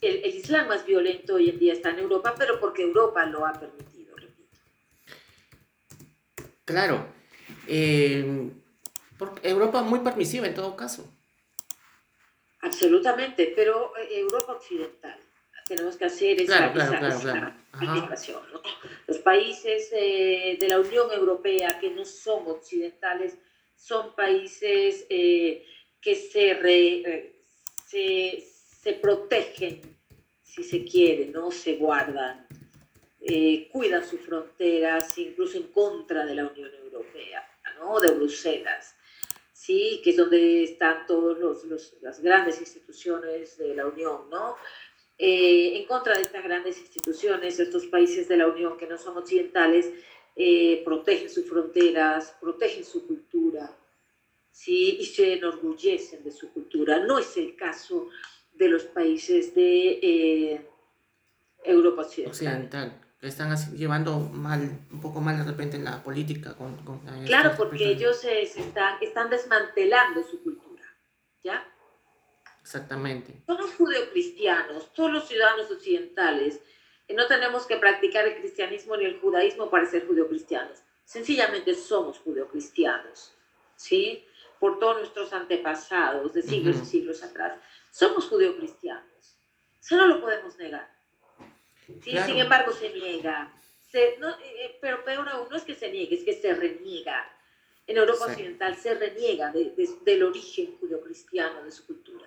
[0.00, 3.46] el, el Islam más violento hoy en día está en Europa, pero porque Europa lo
[3.46, 4.14] ha permitido.
[6.64, 7.06] Claro.
[7.66, 8.50] Eh,
[9.42, 11.13] Europa muy permisiva en todo caso.
[12.64, 15.18] Absolutamente, pero eh, Europa occidental.
[15.66, 17.54] Tenemos que hacer esa, claro,
[19.06, 23.38] Los países eh, de la Unión Europea que no son occidentales
[23.74, 25.64] son países eh,
[26.00, 27.34] que se,
[27.86, 28.44] se,
[28.82, 29.80] se, protegen,
[30.42, 31.50] si se quiere, ¿no?
[31.50, 32.46] se guardan
[33.26, 37.42] eh, cuidan sus fronteras, incluso en contra de la Unión Europea,
[37.78, 37.98] ¿no?
[37.98, 38.94] de Bruselas,
[39.64, 40.00] ¿sí?
[40.04, 41.38] que es donde están todas
[42.02, 44.28] las grandes instituciones de la Unión.
[44.30, 44.56] ¿no?
[45.16, 49.16] Eh, en contra de estas grandes instituciones, estos países de la Unión que no son
[49.16, 49.90] occidentales,
[50.36, 53.74] eh, protegen sus fronteras, protegen su cultura,
[54.50, 54.98] ¿sí?
[55.00, 56.98] y se enorgullecen de su cultura.
[56.98, 58.10] No es el caso
[58.52, 60.60] de los países de
[61.64, 66.54] Europa occidental están llevando mal, un poco mal de repente en la política.
[66.54, 66.76] Con,
[67.26, 70.84] claro, porque ellos se, están, están desmantelando su cultura,
[71.42, 71.66] ¿ya?
[72.60, 73.42] Exactamente.
[73.46, 76.60] Todos los judeocristianos, todos los ciudadanos occidentales,
[77.14, 80.82] no tenemos que practicar el cristianismo ni el judaísmo para ser judeocristianos.
[81.04, 83.34] Sencillamente somos judeocristianos,
[83.76, 84.24] ¿sí?
[84.58, 87.58] Por todos nuestros antepasados de siglos y siglos atrás.
[87.90, 89.36] Somos judeocristianos.
[89.80, 90.93] Eso no lo podemos negar.
[92.02, 93.52] Sí, sin embargo, se niega.
[93.90, 96.54] Se, no, eh, eh, pero peor aún no es que se niegue, es que se
[96.54, 97.30] reniega.
[97.86, 99.74] En Europa Occidental se reniega de,
[100.04, 102.26] del origen judio-cristiano de su cultura.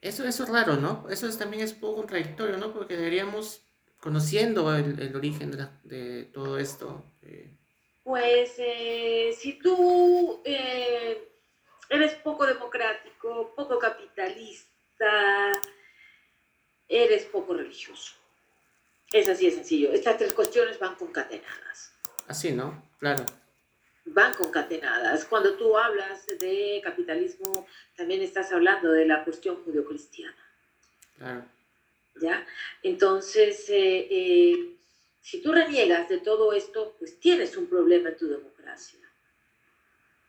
[0.00, 1.06] Eso, eso es raro, ¿no?
[1.10, 2.72] Eso es, también es un poco contradictorio, ¿no?
[2.72, 3.62] Porque deberíamos,
[3.98, 7.04] conociendo el, el origen de, de, todo esto.
[7.22, 7.50] Eh...
[8.04, 8.52] Pues
[9.38, 15.60] si tú eres poco democrático, poco capitalista,
[16.86, 18.14] eres poco religioso.
[19.12, 19.92] Es así de sencillo.
[19.92, 21.92] Estas tres cuestiones van concatenadas.
[22.26, 22.82] Así, ¿no?
[22.98, 23.24] Claro.
[24.06, 25.24] Van concatenadas.
[25.24, 30.36] Cuando tú hablas de capitalismo, también estás hablando de la cuestión judio-cristiana.
[31.16, 31.44] Claro.
[32.20, 32.46] ¿Ya?
[32.82, 34.76] Entonces, eh, eh,
[35.20, 39.00] si tú reniegas de todo esto, pues tienes un problema en tu democracia.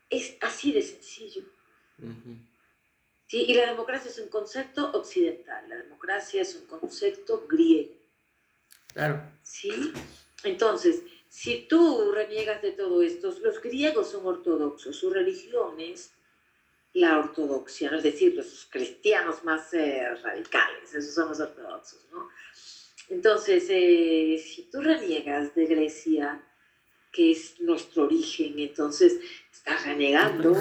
[0.08, 1.42] Es así de sencillo.
[3.26, 3.44] ¿Sí?
[3.48, 8.05] Y la democracia es un concepto occidental, la democracia es un concepto griego.
[8.96, 9.20] Claro.
[9.42, 9.92] ¿Sí?
[10.42, 16.14] Entonces, si tú reniegas de todo esto, los griegos son ortodoxos, su religión es
[16.94, 22.30] la ortodoxia, es decir, los cristianos más eh, radicales, esos son los ortodoxos, ¿no?
[23.10, 26.42] Entonces, eh, si tú reniegas de Grecia,
[27.12, 29.20] que es nuestro origen, entonces
[29.52, 30.56] estás renegando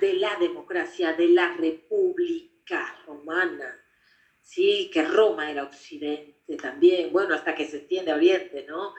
[0.00, 3.80] de la democracia, de la república romana,
[4.42, 4.90] ¿sí?
[4.92, 8.94] Que Roma era occidente también, bueno, hasta que se extiende a Oriente, ¿no?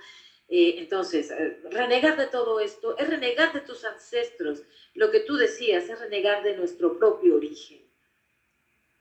[0.47, 4.63] Eh, entonces, eh, renegar de todo esto es renegar de tus ancestros.
[4.93, 7.81] Lo que tú decías es renegar de nuestro propio origen.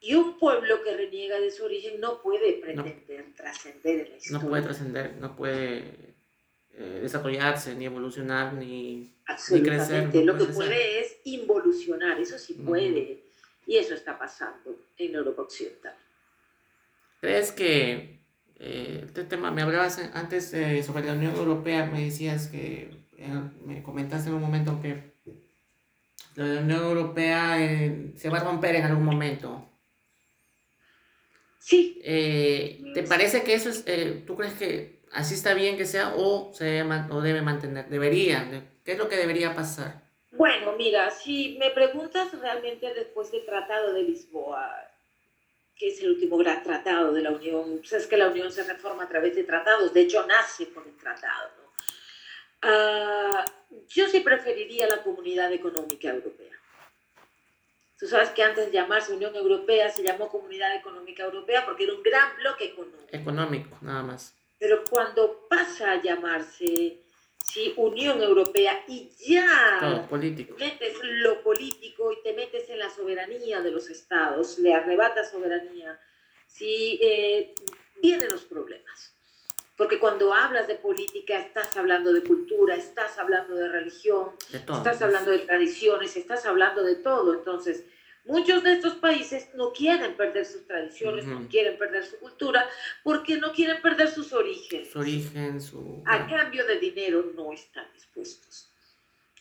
[0.01, 4.43] Y un pueblo que reniega de su origen no puede pretender trascender en la historia.
[4.43, 5.95] No puede trascender, no puede
[6.75, 9.15] eh, desarrollarse, ni evolucionar, ni,
[9.63, 10.15] crecer.
[10.25, 13.25] Lo que puede es involucionar, eso sí puede.
[13.67, 15.95] Y eso está pasando en Europa Occidental.
[17.21, 18.14] ¿Crees que
[18.67, 23.29] eh, este tema, me hablabas antes eh, sobre la Unión Europea, me decías que, eh,
[23.67, 25.13] me comentaste en un momento que
[26.37, 27.59] la Unión Europea
[28.17, 29.69] se va a romper en algún momento.
[31.59, 32.01] Sí.
[32.03, 33.85] ¿Te parece que eso es,
[34.25, 37.91] tú crees que así está bien que sea o se debe, o debe mantener?
[37.91, 38.67] Debería.
[38.83, 40.03] ¿Qué es lo que debería pasar?
[40.33, 44.71] Bueno, mira, si me preguntas realmente después del Tratado de Lisboa,
[45.77, 47.81] que es el último gran tratado de la Unión.
[47.85, 50.97] Sabes que la Unión se reforma a través de tratados, de hecho nace por un
[50.97, 51.51] tratado.
[51.59, 51.73] ¿no?
[52.63, 53.45] Ah,
[53.89, 56.53] yo sí preferiría la Comunidad Económica Europea.
[57.99, 61.95] Tú sabes que antes de llamarse Unión Europea se llamó Comunidad Económica Europea porque era
[61.95, 63.09] un gran bloque económico.
[63.11, 64.35] Económico, nada más.
[64.59, 67.04] Pero cuando pasa a llamarse
[67.45, 67.75] ¿sí?
[67.77, 70.57] Unión Europea y ya político.
[70.59, 76.01] metes lo político y te metes en la soberanía de los estados, le arrebatas soberanía,
[76.47, 76.99] ¿sí?
[77.03, 77.55] Eh,
[78.03, 79.13] vienen los problemas.
[79.77, 85.33] Porque cuando hablas de política estás hablando de cultura, estás hablando de religión, estás hablando
[85.33, 87.35] de tradiciones, estás hablando de todo.
[87.35, 87.85] Entonces,
[88.25, 92.69] muchos de estos países no quieren perder sus tradiciones, no quieren perder su cultura,
[93.03, 94.91] porque no quieren perder sus orígenes.
[94.91, 96.03] Su origen, su...
[96.07, 98.71] A cambio de dinero no están dispuestos.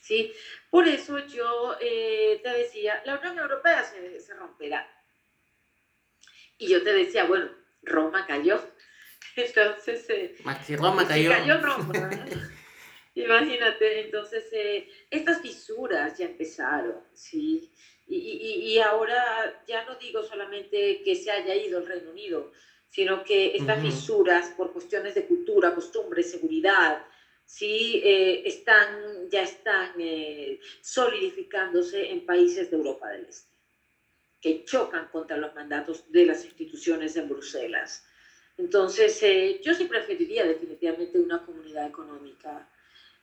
[0.00, 0.32] ¿Sí?
[0.70, 4.86] Por eso yo eh, te decía, la Unión Europea se, se romperá.
[6.58, 7.50] Y yo te decía, bueno,
[7.82, 8.60] Roma cayó
[9.36, 10.36] entonces, eh,
[10.76, 11.30] Roma cayó.
[11.30, 11.92] cayó Roma.
[13.16, 17.72] Imagínate, entonces eh, estas fisuras ya empezaron, ¿sí?
[18.06, 22.52] Y, y, y, ahora ya no digo solamente que se haya ido el Reino Unido,
[22.90, 27.02] sino que estas fisuras por cuestiones de cultura, costumbres, seguridad,
[27.44, 33.54] sí eh, están, ya están eh, solidificándose en países de Europa del Este,
[34.40, 38.04] que chocan contra los mandatos de las instituciones en Bruselas.
[38.56, 42.68] Entonces, eh, yo sí preferiría definitivamente una comunidad económica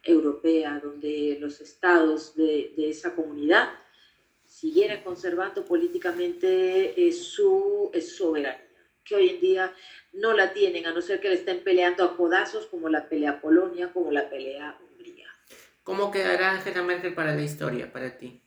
[0.03, 3.69] europea donde los estados de, esa comunidad
[4.61, 8.63] siguieran conservando políticamente eh, su soberanía,
[9.03, 9.73] que hoy en día
[10.13, 13.41] no la tienen, a no ser que le estén peleando a codazos como la pelea
[13.41, 15.27] Polonia, como la pelea Hungría.
[15.83, 18.39] ¿Cómo quedará Angela Merkel para la historia, para ti?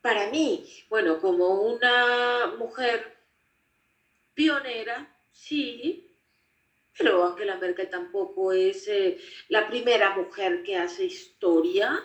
[0.00, 3.16] Para mí, bueno, como una mujer
[4.34, 6.16] pionera, Sí,
[6.96, 9.18] pero Angela Merkel tampoco es eh,
[9.48, 11.98] la primera mujer que hace historia,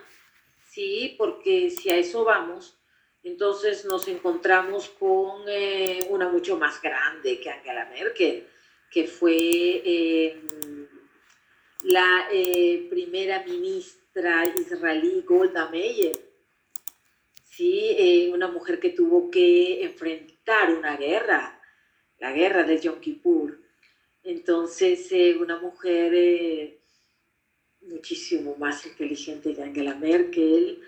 [0.76, 2.78] sí, porque si a eso vamos,
[3.24, 8.46] entonces nos encontramos con eh, una mucho más grande que Angela Merkel,
[8.92, 10.88] que fue em,
[11.86, 16.12] la eh, primera ministra israelí Golda Meir,
[17.44, 21.56] sí, una mujer que tuvo que enfrentar una guerra
[22.20, 23.60] la guerra de Yom Kippur.
[24.24, 26.75] Entonces, eh, una mujer eh,
[27.88, 30.82] muchísimo más inteligente que Angela Merkel,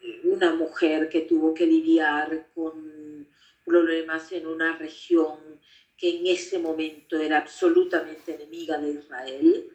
[0.00, 3.26] eh, una mujer que tuvo que lidiar con
[3.64, 5.60] problemas en una región
[5.96, 9.70] que en ese momento era absolutamente enemiga de Israel,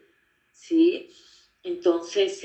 [0.52, 1.10] ¿sí?
[1.64, 2.44] Entonces,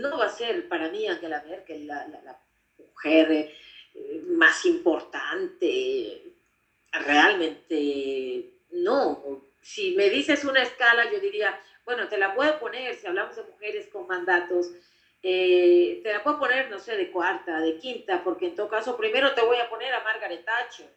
[0.00, 2.38] no va a ser para mí Angela Merkel la, la
[2.78, 3.52] mujer
[4.26, 6.22] más importante,
[6.92, 9.42] realmente no.
[9.60, 11.58] Si me dices una escala, yo diría,
[11.88, 14.70] bueno, te la puedo poner, si hablamos de mujeres con mandatos,
[15.22, 18.94] eh, te la puedo poner, no sé, de cuarta, de quinta, porque en todo caso,
[18.94, 20.90] primero te voy a poner a Margaret Thatcher.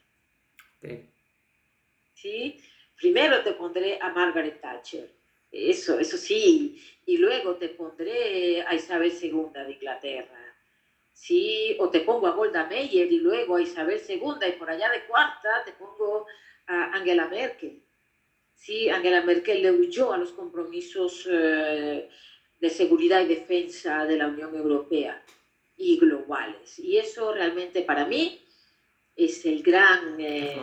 [2.14, 2.62] ¿Sí?
[2.98, 5.10] Primero te pondré a Margaret Thatcher.
[5.50, 6.84] Eso, eso sí.
[7.06, 10.58] Y luego te pondré a Isabel II de Inglaterra.
[11.14, 11.78] ¿sí?
[11.80, 15.06] O te pongo a Golda Meir y luego a Isabel II y por allá de
[15.06, 16.28] cuarta te pongo
[16.68, 17.82] a Angela Merkel.
[18.62, 18.90] ¿Sí?
[18.90, 22.08] Angela Merkel le huyó a los compromisos eh,
[22.60, 25.24] de seguridad y defensa de la Unión Europea
[25.78, 26.78] y globales.
[26.78, 28.40] Y eso realmente para mí
[29.16, 30.62] es el gran, eh,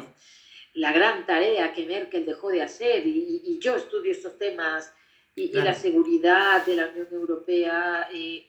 [0.74, 4.94] la gran tarea que Merkel dejó de hacer y, yo estudio estos temas
[5.34, 8.46] y, la seguridad de la Unión Europea eh,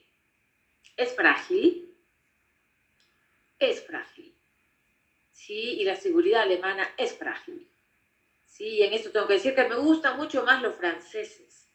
[0.96, 1.92] es frágil,
[3.58, 4.32] es frágil.
[5.32, 5.80] ¿sí?
[5.80, 7.69] Y la seguridad alemana es frágil.
[8.50, 8.82] ¿Sí?
[8.82, 11.68] En esto tengo que decir que me gustan mucho más los franceses.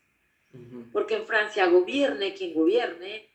[0.94, 3.30] Porque en Francia, gobierne quien gobierne,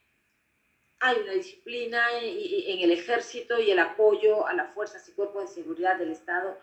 [0.99, 5.61] hay una disciplina en el ejército y el apoyo a las fuerzas y cuerpos de
[5.61, 6.57] seguridad del Estado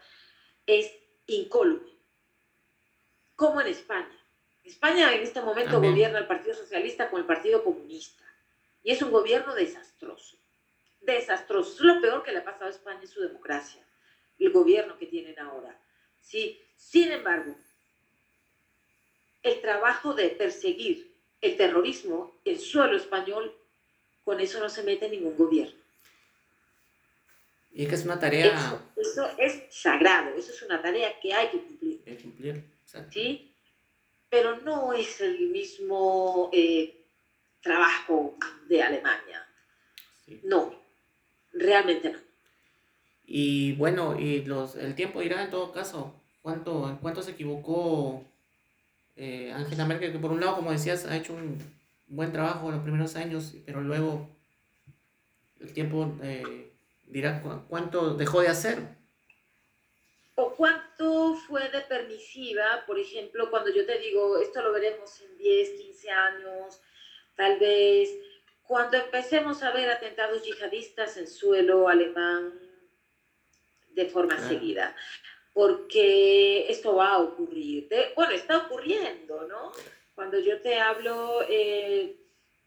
[0.67, 0.91] es
[1.27, 1.91] incólume.
[3.37, 4.19] Como en España.
[4.65, 8.25] España en este momento gobierna el Partido Socialista con el Partido Comunista.
[8.83, 10.39] Y es un gobierno desastroso
[11.01, 11.75] desastroso.
[11.75, 13.83] Es lo peor que le ha pasado a España en su democracia,
[14.39, 15.77] el gobierno que tienen ahora.
[16.29, 16.61] ¿Sí?
[16.77, 17.55] Sin embargo,
[19.43, 21.11] el trabajo de perseguir
[21.41, 23.55] el terrorismo en suelo español,
[24.25, 25.79] con eso no se mete ningún gobierno.
[27.73, 28.83] Y es que es una tarea...
[28.97, 32.01] Eso, es sagrado, eso es una tarea que hay que cumplir.
[32.07, 32.65] Hay que cumplir,
[33.11, 33.55] ¿Sí?
[34.29, 37.05] Pero no es el mismo eh,
[37.63, 39.47] trabajo de Alemania.
[40.43, 40.75] No,
[41.53, 42.19] realmente no.
[43.25, 46.18] Y bueno, y los, el tiempo dirá en todo caso
[46.49, 48.25] cuánto, en cuánto se equivocó
[49.17, 51.59] eh, Angela Merkel, que por un lado, como decías, ha hecho un
[52.07, 54.27] buen trabajo en los primeros años, pero luego
[55.61, 56.73] el tiempo eh,
[57.05, 58.79] dirá cuánto dejó de hacer.
[60.37, 65.37] O cuánto fue de permisiva, por ejemplo, cuando yo te digo, esto lo veremos en
[65.37, 66.81] 10, 15 años,
[67.37, 68.09] tal vez,
[68.63, 72.55] cuando empecemos a ver atentados yihadistas en suelo alemán
[73.91, 74.97] de forma seguida
[75.59, 77.89] porque esto va a ocurrir.
[78.15, 79.73] bueno, está ocurriendo, ¿no?
[80.15, 82.15] Cuando yo te hablo eh,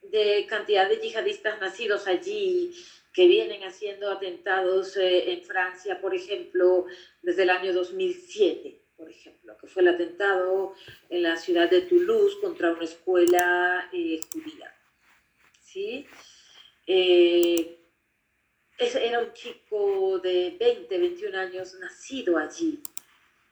[0.02, 2.76] de cantidad de yihadistas nacidos allí
[3.14, 6.86] que vienen haciendo atentados eh, en Francia, por ejemplo,
[7.22, 10.74] desde el año 2007, por ejemplo, que fue el atentado
[11.10, 14.76] en la ciudad de Toulouse contra una escuela eh, judía.
[15.62, 16.06] ¿Sí?
[18.82, 22.82] Era un chico de 20, 21 años nacido allí.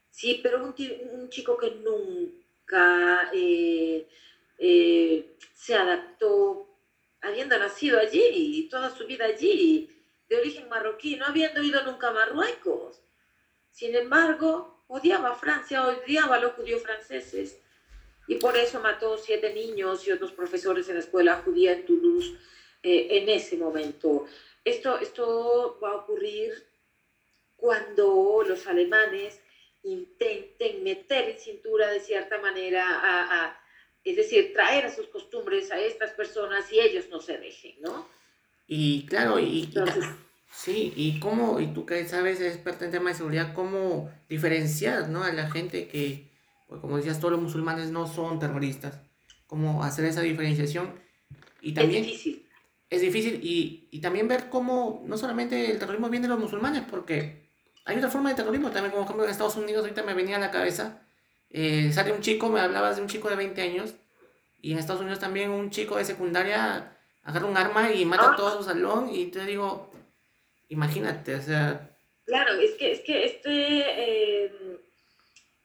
[0.09, 4.07] Sí, pero un, chico que nunca eh,
[4.57, 6.67] eh, se adaptó,
[7.21, 9.89] habiendo nacido allí y toda su vida allí,
[10.27, 13.01] de origen marroquí, no habiendo ido nunca a Marruecos.
[13.71, 17.59] Sin embargo, odiaba a Francia, odiaba a los judíos franceses
[18.27, 22.37] y por eso mató siete niños y otros profesores en la escuela judía en Toulouse
[22.83, 24.25] eh, en ese momento.
[24.65, 26.53] Esto, esto va a ocurrir
[27.55, 29.39] cuando los alemanes
[29.83, 33.59] intenten meter en cintura de cierta manera a,
[34.03, 38.07] es decir, traer a sus costumbres a estas personas y ellos no se dejen, ¿no?
[38.67, 39.73] Y claro, y,
[40.51, 45.09] sí, y cómo, y tú que sabes, es parte del tema de seguridad, cómo diferenciar,
[45.09, 45.23] ¿no?
[45.23, 46.29] A la gente que,
[46.67, 48.99] pues como decías, todos los musulmanes no son terroristas,
[49.47, 50.93] cómo hacer esa diferenciación.
[51.61, 52.48] Y también, es difícil
[52.89, 56.83] es difícil y, y, también ver cómo no solamente el terrorismo viene de los musulmanes,
[56.89, 57.49] porque
[57.85, 60.39] hay otra forma de terrorismo también, como ejemplo en Estados Unidos, ahorita me venía a
[60.39, 61.01] la cabeza,
[61.49, 63.93] eh, sale un chico, me hablabas de un chico de 20 años,
[64.61, 68.35] y en Estados Unidos también un chico de secundaria agarra un arma y mata a
[68.35, 69.91] todo su salón, y te digo,
[70.69, 71.95] imagínate, o sea...
[72.25, 73.83] Claro, es que, es que este...
[73.87, 74.79] Eh,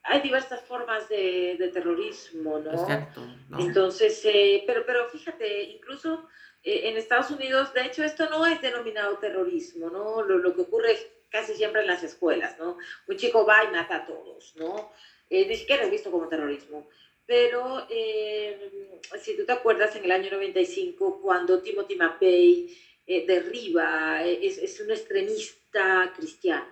[0.06, 2.72] hay diversas formas de, de terrorismo, ¿no?
[2.72, 3.26] Exacto.
[3.58, 6.28] Entonces, eh, pero, pero fíjate, incluso
[6.64, 10.22] en Estados Unidos, de hecho, esto no es denominado terrorismo, ¿no?
[10.22, 10.96] Lo, que ocurre
[11.28, 12.78] casi siempre en las escuelas, ¿no?
[13.06, 14.90] Un chico va y mata a todos, ¿no?
[15.28, 16.88] Eh, ni siquiera es visto como terrorismo.
[17.26, 22.78] Pero eh, si tú te acuerdas, en el año 95, cuando Timothy McVeigh
[23.26, 26.66] derriba, es, es, un extremista cristiano,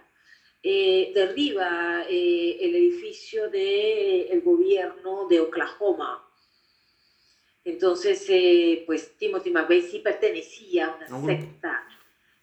[0.62, 6.26] derriba el edificio del el gobierno de Oklahoma,
[7.64, 11.86] entonces, eh, pues Timothy McVeigh sí pertenecía a una secta,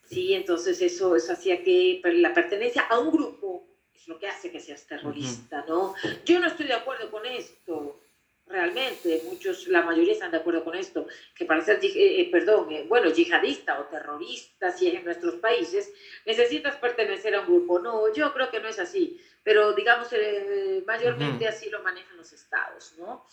[0.04, 0.34] ¿sí?
[0.34, 4.62] Entonces eso, eso hacía que la pertenencia a un grupo es lo que hace que
[4.62, 5.94] seas terrorista, ¿no?
[6.26, 8.00] Yo no estoy de acuerdo con esto,
[8.48, 11.06] realmente, muchos, la mayoría están de acuerdo con esto,
[11.36, 15.92] que para ser, eh, eh, perdón, bueno, yihadista o terrorista, si es en nuestros países,
[16.26, 17.80] necesitas pertenecer a un grupo.
[17.80, 22.32] No, yo creo que no es así pero digamos, eh, mayormente así lo manejan los
[22.34, 23.26] estados, ¿no?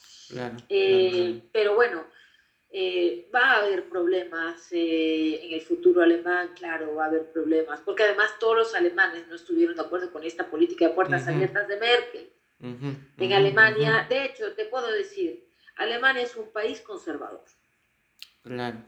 [0.69, 2.07] Eh, pero bueno,
[2.71, 8.05] eh, va a haber problemas en el futuro alemán, claro, va a haber problemas, porque
[8.05, 11.77] además todos los alemanes no estuvieron de acuerdo con esta política de puertas abiertas de
[11.77, 12.33] Merkel.
[12.61, 15.47] En Alemania, de hecho, te puedo decir,
[15.77, 17.45] Alemania es un país conservador.
[18.43, 18.79] Claro.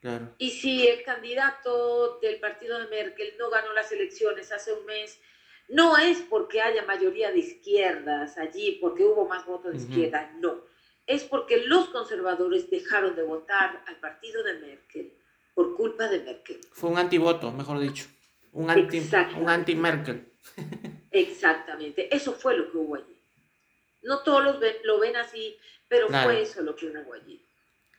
[0.00, 0.34] Claro.
[0.36, 5.18] Y si el candidato del partido de Merkel no ganó las elecciones hace un mes,
[5.68, 10.62] no es porque haya mayoría de izquierdas allí, porque hubo más votos de izquierda, no.
[11.06, 15.12] Es porque los conservadores dejaron de votar al partido de Merkel
[15.54, 16.60] por culpa de Merkel.
[16.72, 18.06] Fue un antivoto, mejor dicho.
[18.52, 20.32] Un anti-Merkel.
[21.10, 22.14] Exactamente.
[22.14, 23.20] Eso fue lo que hubo allí.
[24.02, 25.56] No todos los lo ven así,
[25.88, 27.44] pero fue eso lo que hubo allí.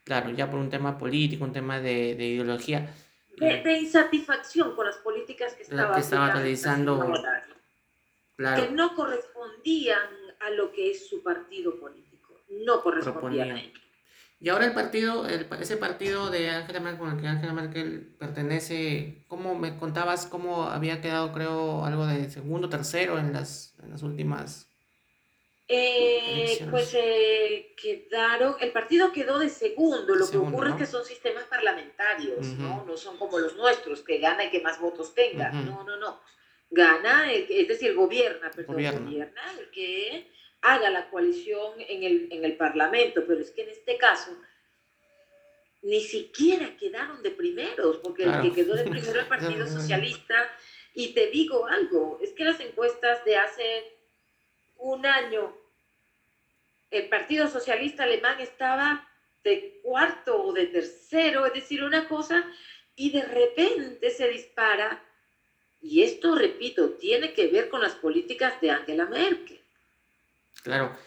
[0.03, 2.93] Claro, ya por un tema político, un tema de, ideología.
[3.37, 6.99] De, insatisfacción con las políticas que estaba, que estaba realizando
[8.37, 10.09] que no correspondían
[10.41, 13.79] a lo que es su partido político, no correspondían a ello.
[14.39, 19.55] Y ahora el partido, ese partido de Angela Merkel, al que Angela Merkel pertenece, ¿cómo
[19.55, 24.67] me contabas cómo había quedado, creo, algo de segundo, tercero en las, en las últimas
[25.67, 31.03] eh, pues eh, quedaron, el partido quedó de segundo, lo que ocurre es que son
[31.03, 32.85] sistemas parlamentarios, ¿no?
[32.85, 36.19] No son como los nuestros, que gana y que más votos tenga, no, no, no
[36.75, 39.31] gana, es decir, gobierna, perdón, gobierna.
[39.59, 40.29] el que
[40.61, 44.31] haga la coalición en el, en el Parlamento, pero es que en este caso
[45.85, 50.35] ni siquiera quedaron de primeros, porque el que quedó de primero el Partido Socialista
[50.95, 53.97] Y te digo algo, es que las encuestas de hace
[54.77, 55.55] un año,
[56.89, 59.07] el Partido Socialista Alemán estaba
[59.43, 62.43] de cuarto o de tercero, es decir, una cosa,
[62.95, 65.03] y de repente se dispara.
[65.87, 69.61] Y esto, repito, tiene que ver con las políticas de Angela Merkel.
[70.63, 70.97] Claro.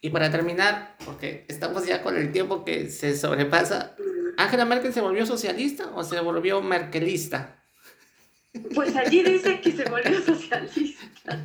[0.00, 3.94] Y para terminar, porque estamos ya con el tiempo que se sobrepasa,
[4.36, 7.62] ¿Angela Merkel se volvió socialista o se volvió merkelista?
[8.74, 11.44] Pues allí dicen que se volvió socialista.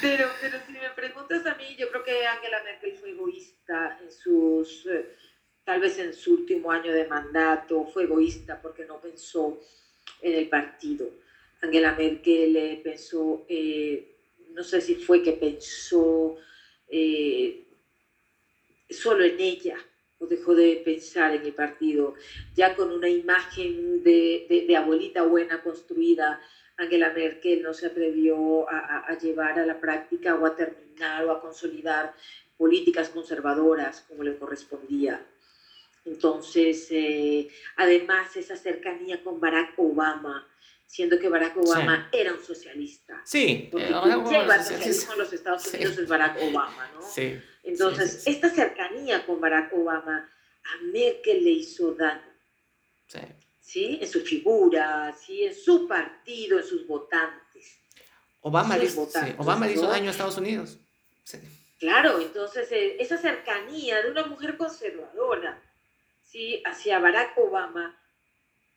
[0.00, 4.10] Pero, pero si me preguntas a mí, yo creo que Angela Merkel fue egoísta en
[4.10, 5.14] sus, eh,
[5.64, 9.60] tal vez en su último año de mandato, fue egoísta porque no pensó
[10.22, 11.10] en el partido.
[11.60, 14.16] Angela Merkel eh, pensó, eh,
[14.52, 16.36] no sé si fue que pensó
[18.90, 19.76] solo en ella
[20.18, 22.14] o dejó de pensar en el partido,
[22.56, 26.40] ya con una imagen de, de abuelita buena construida
[26.78, 31.40] Angela Merkel no se atrevió a, llevar a la práctica o a terminar o a
[31.40, 32.14] consolidar
[32.56, 35.20] políticas conservadoras como le correspondía.
[36.08, 40.48] Entonces, eh, además, esa cercanía con Barack Obama,
[40.86, 43.20] siendo que Barack Obama era un socialista.
[43.24, 47.02] Sí, porque eh, quien lleva el socialismo en los Estados Unidos es Barack Obama, ¿no?
[47.02, 47.38] Sí.
[47.62, 50.30] Entonces, esta cercanía con Barack Obama
[50.64, 52.22] a Merkel le hizo daño.
[53.06, 53.20] Sí.
[53.68, 53.98] ¿sí?
[54.00, 55.44] en su figura, ¿sí?
[55.44, 57.78] en su partido, en sus votantes.
[58.40, 59.06] Obama, le, hizo
[59.86, 60.78] daño a Estados Unidos.
[61.78, 65.60] Claro, entonces eh, esa cercanía de una mujer conservadora
[66.28, 66.62] ¿sí?
[66.64, 67.98] hacia Barack Obama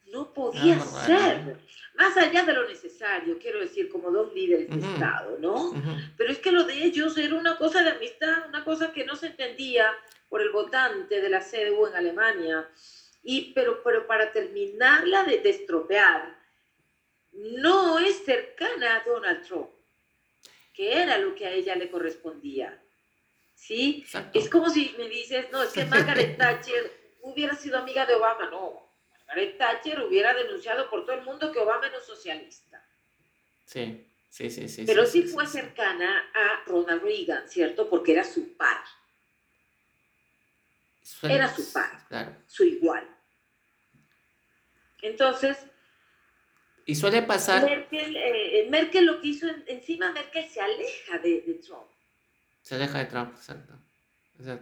[0.06, 1.58] no podía ah, ser,
[1.95, 5.74] más allá de lo necesario, quiero decir, como dos líderes de Estado, ¿no?
[6.18, 9.16] Pero es que lo de ellos era una cosa de amistad, una cosa que no
[9.16, 9.93] se entendía
[10.28, 12.70] por el votante de la CDU en Alemania.
[13.24, 16.38] Y, pero, pero para terminarla de, estropear,
[17.32, 19.70] no es cercana a Donald Trump,
[20.74, 22.82] que era lo que a ella le correspondía.
[23.56, 24.04] ¿Sí?
[24.34, 28.49] Es como si me dices, no, es que Margaret Thatcher hubiera sido amiga de Obama.
[28.49, 28.89] No,
[29.28, 32.84] Margaret Thatcher hubiera denunciado por todo el mundo que Obama era un socialista.
[33.65, 34.84] Sí, sí, sí, sí.
[34.86, 37.89] Pero sí, fue cercana a Ronald Reagan, ¿cierto?
[37.89, 38.84] Porque era su par
[41.24, 43.07] era su par, su igual.
[45.01, 45.57] Entonces...
[46.86, 47.63] Y suele pasar...
[47.63, 51.88] Merkel, eh, Merkel lo que hizo, encima Merkel se aleja de, Trump.
[52.61, 53.74] Se aleja de Trump, exacto.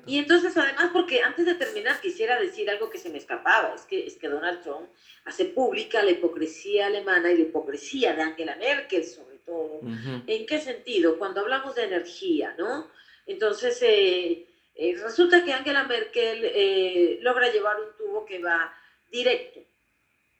[0.05, 3.81] Y entonces, además, porque antes de terminar quisiera decir algo que se me escapaba, es
[3.81, 4.89] que, es que Donald Trump
[5.25, 9.81] hace pública la hipocresía alemana y la hipocresía de Angela Merkel, sobre todo.
[10.27, 11.17] ¿En qué sentido?
[11.17, 12.89] Cuando hablamos de energía, ¿no?
[13.25, 18.73] Entonces, eh, eh, resulta que Angela Merkel eh, logra llevar un tubo que va
[19.11, 19.59] directo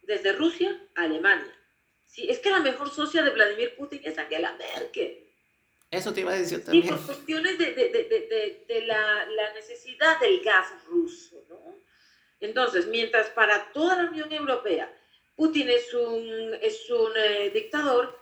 [0.04, 1.54] desde Rusia a Alemania.
[2.06, 5.29] Sí, es que la mejor socia de Vladimir Putin es Angela Merkel.
[5.92, 6.84] Eso te iba a decir también.
[6.84, 11.44] Sí, por cuestiones de, de, de, de la, la, necesidad del gas ruso.
[11.50, 11.76] ¿no?
[12.40, 14.94] Entonces, mientras para toda la Unión Europea
[15.40, 18.20] Putin es un, es un eh, dictador,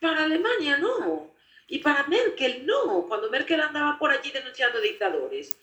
[0.00, 1.34] para Alemania no.
[1.66, 5.56] Y para Merkel no, cuando Merkel andaba por allí denunciando dictadores.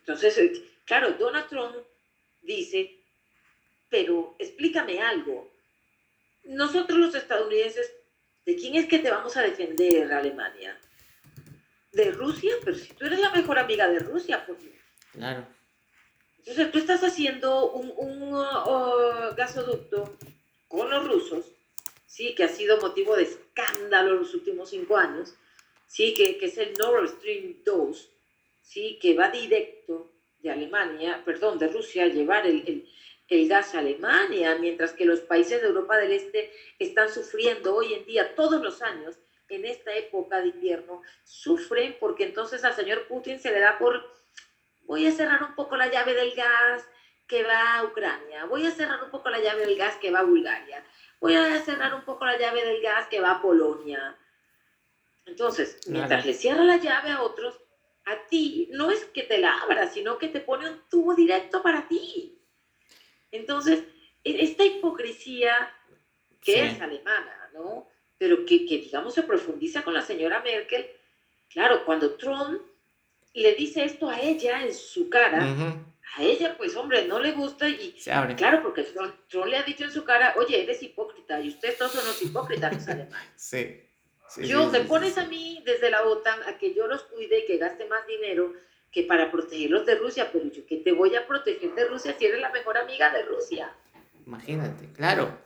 [0.00, 1.74] Entonces, eh, claro, Donald Trump
[2.42, 2.98] dice,
[3.88, 5.50] pero explícame algo.
[6.44, 7.90] Nosotros los estadounidenses,
[8.44, 10.78] ¿de quién es que te vamos a defender, Alemania?
[11.92, 12.54] ¿De Rusia?
[12.64, 14.58] Pero si tú eres la mejor amiga de Rusia, pues...
[15.12, 15.46] Claro.
[16.38, 20.16] Entonces tú estás haciendo un, un uh, gasoducto
[20.68, 21.46] con los rusos,
[22.06, 25.34] sí, que ha sido motivo de escándalo en los últimos cinco años,
[25.86, 26.14] ¿sí?
[26.14, 28.10] que, que es el Nord Stream 2,
[28.62, 28.98] ¿sí?
[29.02, 32.88] que va directo de Alemania, perdón, de Rusia a llevar el, el,
[33.30, 37.94] el, gas a Alemania, mientras que los países de Europa del Este están sufriendo hoy
[37.94, 43.06] en día, todos los años, en esta época de invierno, sufren porque entonces al señor
[43.08, 44.12] Putin se le da por,
[44.82, 46.86] voy a cerrar un poco la llave del gas
[47.26, 50.20] que va a Ucrania, voy a cerrar un poco la llave del gas que va
[50.20, 50.84] a Bulgaria,
[51.20, 54.16] voy a cerrar un poco la llave del gas que va a Polonia,
[55.30, 57.56] entonces, mientras le cierra la llave a otros,
[58.04, 61.62] a ti no es que te la abra, sino que te pone un tubo directo
[61.62, 62.39] para ti.
[63.32, 63.84] Entonces,
[64.24, 65.52] e-, esta hipocresía
[66.40, 67.88] que es alemana, ¿no?
[68.18, 70.86] Pero que, que, digamos, se profundiza con la señora Merkel.
[71.48, 72.60] Claro, cuando Trump
[73.34, 75.42] le dice esto a ella en su cara,
[76.16, 77.94] a ella, pues, hombre, no le gusta y...
[77.98, 78.34] Se abre.
[78.36, 79.14] Claro, porque Trump,
[79.46, 82.74] le ha dicho en su cara, oye, eres hipócrita y ustedes todos son los hipócritas,
[82.74, 83.32] los alemanes.
[83.36, 83.90] Sí
[84.36, 87.58] yo, me pones a mí desde la OTAN a que yo los cuide y que
[87.58, 88.52] gaste más dinero
[88.90, 92.26] que para protegerlos de Rusia, pero yo que te voy a proteger de Rusia si
[92.26, 93.72] eres la mejor amiga de Rusia.
[94.26, 95.38] Imagínate, claro.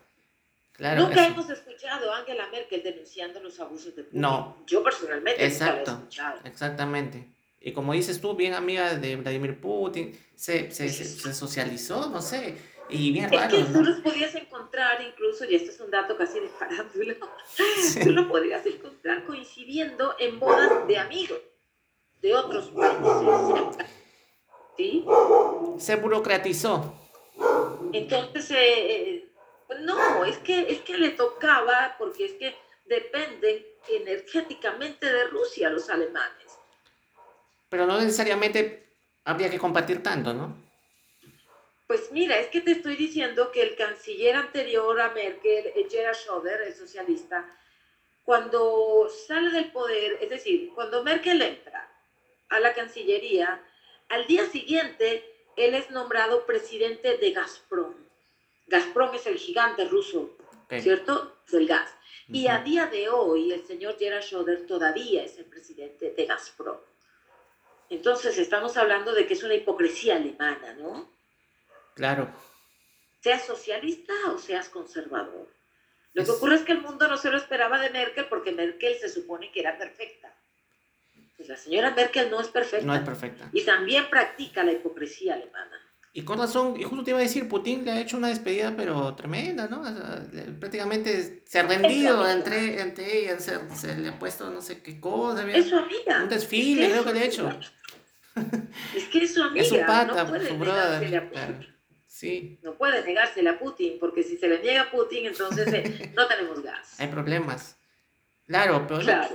[0.97, 4.21] nunca hemos escuchado a Angela Merkel denunciando los abusos de Putin.
[4.21, 4.57] No.
[4.67, 6.41] Yo personalmente Exacto, nunca he escuchado.
[6.45, 7.29] Exactamente.
[7.61, 12.57] Y como dices tú, bien amiga de Vladimir Putin, se, se, se, socializó, no sé.
[12.91, 16.41] Y bien es que tú los podías encontrar incluso, y esto es un dato casi
[16.41, 17.15] de farándula,
[18.03, 21.39] tú los podías encontrar coincidiendo en bodas de amigos
[22.25, 23.87] de otros países.
[24.79, 25.05] ¿Sí?
[25.79, 26.95] Se burocratizó.
[27.93, 29.29] Entonces, eh, eh,
[29.81, 32.57] no, es que, es que le tocaba, porque es que
[32.87, 36.59] dependen energéticamente de Rusia los alemanes.
[37.69, 38.87] Pero no necesariamente
[39.25, 40.57] habría que compartir tanto, ¿no?
[41.87, 46.63] Pues mira, es que te estoy diciendo que el canciller anterior a Merkel, Gerhard Schröder,
[46.67, 47.47] el socialista,
[48.25, 51.94] cuando sale del poder, es decir, cuando Merkel entra
[52.55, 53.63] a la Cancillería,
[54.09, 55.25] al día siguiente
[55.57, 57.95] él es nombrado presidente de Gazprom.
[58.69, 60.37] Gazprom es el gigante ruso,
[60.81, 61.37] ¿cierto?
[61.51, 61.91] Del gas.
[62.29, 66.79] Y a día de hoy el señor Gerhard Schröder todavía es el presidente de Gazprom.
[67.91, 71.13] Entonces estamos hablando de que es una hipocresía alemana, ¿no?
[71.95, 72.33] Claro.
[73.21, 75.49] Seas socialista o seas conservador.
[76.13, 78.95] Lo que ocurre es que el mundo no se lo esperaba de Merkel porque Merkel
[78.95, 80.33] se supone que era perfecta.
[81.37, 82.87] Pues la señora Merkel no es perfecta.
[82.87, 83.49] No es perfecta.
[83.53, 85.85] Y también practica la hipocresía alemana.
[86.17, 88.73] Y con razón, y justo te iba a decir, Putin le ha hecho una despedida,
[88.77, 89.83] pero tremenda, ¿no?
[90.61, 95.45] prácticamente se ha rendido entre, entre ellas, se, le ha puesto no sé qué cosa.
[95.51, 96.23] Es su amiga.
[96.23, 97.59] Un desfile, creo que le ha hecho.
[98.97, 99.63] Es que es su amiga.
[99.63, 101.75] Es su pata, no puede su brother.
[102.07, 102.61] Sí.
[102.63, 106.29] No puede negársela a Putin, porque si se le niega a Putin, entonces eh, no
[106.29, 107.01] tenemos gas.
[107.01, 107.77] Hay problemas.
[108.47, 109.29] Claro, pero, claro.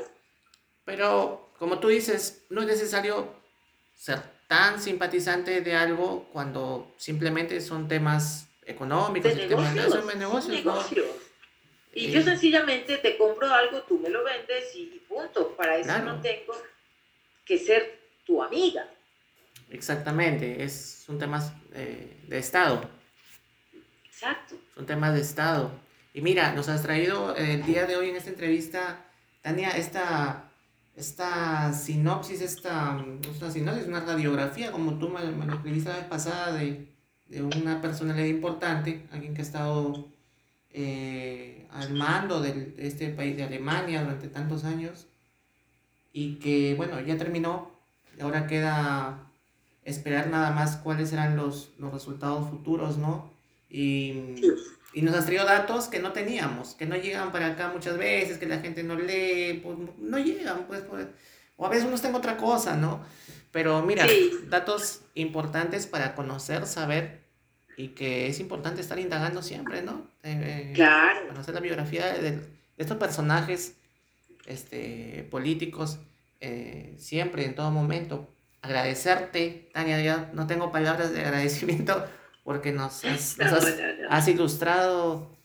[0.85, 3.35] pero como tú dices, no es necesario
[3.95, 11.05] ser tan simpatizante de algo cuando simplemente son temas económicos, de negocios, de negocios,
[11.93, 15.55] Y yo sencillamente te compro algo, tú me lo vendes y punto.
[15.55, 16.55] Para eso no tengo
[17.45, 18.87] que ser tu amiga.
[19.69, 22.89] Exactamente, es, son temas eh, de Estado.
[24.05, 24.55] Exacto.
[24.75, 25.71] Son temas de Estado.
[26.13, 29.05] Y mira, nos has traído el día de hoy en esta entrevista,
[29.41, 30.48] Tania, esta,
[30.99, 36.51] esta sinopsis, esta, esta sinopsis, una radiografía, como tú me, lo escribiste la vez pasada,
[36.51, 36.87] de,
[37.27, 40.09] de, una personalidad importante, alguien que ha estado
[40.71, 45.07] eh, al mando de este país, de Alemania, durante tantos años,
[46.11, 47.71] y que, bueno, ya terminó,
[48.21, 49.31] ahora queda
[49.85, 53.31] esperar nada más cuáles serán los, los resultados futuros, ¿no?
[53.69, 54.35] Y,
[54.93, 58.37] y, nos has traído datos que no teníamos, que no llegan para acá muchas veces,
[58.37, 61.07] que la gente no lee, pues no llegan, pues, pues
[61.59, 63.01] o a veces uno está en otra cosa, ¿no?
[63.51, 64.05] Pero mira,
[64.47, 67.19] datos importantes para conocer, saber
[67.75, 70.07] y que es importante estar indagando siempre, ¿no?
[70.23, 71.27] Eh, claro.
[71.27, 72.39] Conocer la biografía de,
[72.77, 73.75] estos personajes
[74.45, 75.99] este, políticos
[76.39, 78.29] eh, siempre, en todo momento,
[78.61, 82.05] agradecerte, Tania, ya no tengo palabras de agradecimiento
[82.49, 83.03] porque nos
[84.09, 85.37] has, ilustrado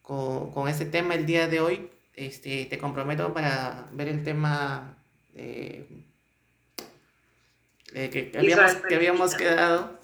[0.00, 1.90] con, con, este tema el día de hoy.
[2.14, 4.96] Este, te comprometo para ver el tema
[5.34, 6.06] que,
[8.38, 10.00] habíamos, que habíamos quedado,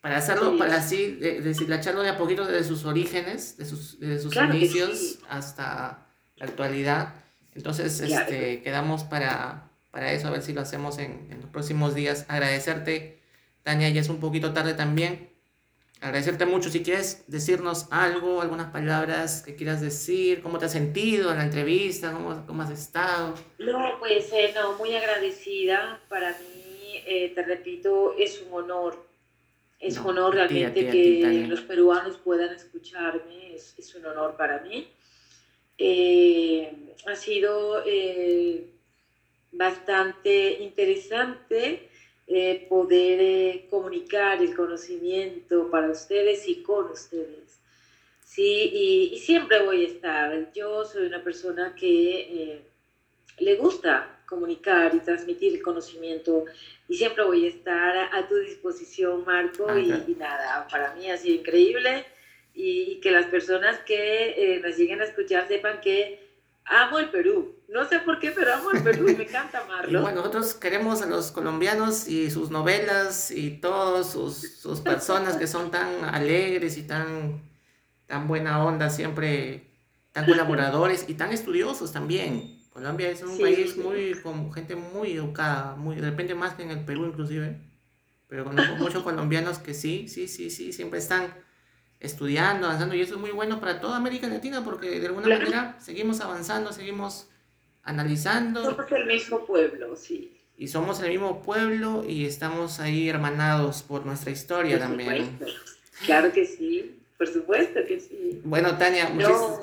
[0.00, 4.34] para hacerlo, para así deshilacharlo de a poquito desde sus orígenes, de sus, de sus
[4.34, 7.16] inicios hasta la actualidad.
[7.54, 11.94] Entonces, este, quedamos para, para eso, a ver si lo hacemos en, en los próximos
[11.94, 12.24] días.
[12.28, 13.20] Agradecerte,
[13.62, 15.35] Tania, ya es un poquito tarde también.
[16.00, 16.68] Agradecerte mucho.
[16.68, 21.44] Si quieres decirnos algo, algunas palabras que quieras decir, cómo te has sentido en la
[21.44, 23.34] entrevista, cómo, cómo has estado.
[23.58, 26.00] No, pues eh, no, muy agradecida.
[26.08, 29.06] Para mí, eh, te repito, es un honor.
[29.80, 33.54] Es un honor realmente que los peruanos puedan escucharme.
[33.54, 34.88] Es, es un honor para mí.
[35.78, 37.82] Eh, ha sido
[39.52, 41.85] bastante interesante
[42.28, 47.60] eh, poder eh, comunicar el conocimiento para ustedes y con ustedes.
[48.24, 50.52] Sí, y, siempre voy a estar.
[50.52, 52.62] Yo soy una persona que eh,
[53.38, 56.46] le gusta comunicar y transmitir el conocimiento
[56.88, 59.78] y siempre voy a estar a, tu disposición, Marco.
[59.78, 62.06] Y, nada, para mí ha sido increíble
[62.54, 66.25] y, que las personas que nos lleguen a escuchar sepan que
[66.66, 67.54] amo el Perú.
[67.68, 70.02] No sé por qué, pero amo el Perú y me encanta amarlo.
[70.02, 75.46] bueno, nosotros queremos a los colombianos y sus novelas y todas sus, sus, personas que
[75.46, 77.42] son tan alegres y tan,
[78.06, 79.74] tan buena onda, siempre
[80.12, 82.60] tan colaboradores y tan estudiosos también.
[82.70, 86.70] Colombia es un país muy con gente muy educada, muy, de repente más que en
[86.70, 87.60] el Perú inclusive.
[88.28, 91.32] Pero conozco muchos colombianos que sí, sí, sí, sí, siempre están
[92.00, 95.76] estudiando, avanzando, y eso es muy bueno para toda América Latina porque de alguna manera
[95.80, 97.28] seguimos avanzando, seguimos
[97.82, 98.64] analizando.
[98.64, 100.32] Somos el mismo pueblo, sí.
[100.58, 105.38] Y somos el mismo pueblo y estamos ahí hermanados por nuestra historia también.
[106.04, 108.40] Claro que sí, por supuesto que sí.
[108.44, 109.10] Bueno, Tania,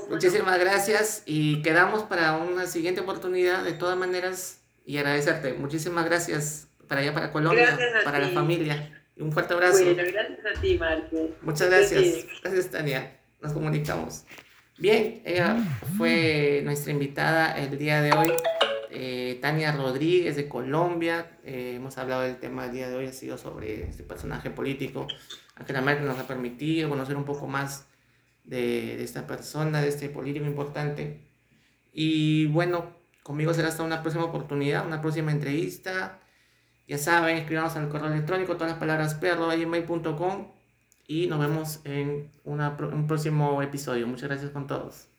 [0.10, 5.54] muchísimas gracias y quedamos para una siguiente oportunidad de todas maneras y agradecerte.
[5.54, 9.03] Muchísimas gracias para allá, para Colombia, para la familia.
[9.18, 9.84] Un fuerte abrazo.
[9.84, 11.30] Bueno, gracias a ti, Marco.
[11.42, 12.26] Muchas gracias.
[12.42, 13.20] Gracias, Tania.
[13.42, 14.26] Nos comunicamos.
[14.78, 15.58] Bien, ella
[15.98, 18.32] fue nuestra invitada el día de hoy.
[18.90, 21.38] Eh, Tania Rodríguez de Colombia.
[21.44, 25.08] Eh, hemos hablado del tema del día de hoy, ha sido sobre este personaje político.
[25.56, 27.88] Angela Merkel nos ha permitido conocer un poco más
[28.44, 31.22] de, de esta persona, de este político importante.
[31.92, 36.20] Y bueno, conmigo será hasta una próxima oportunidad, una próxima entrevista.
[36.88, 40.52] Ya saben, escribamos al correo electrónico todas las palabras perro gmail.com
[41.08, 44.08] y nos vemos en una, un próximo episodio.
[44.08, 45.13] Muchas gracias con todos.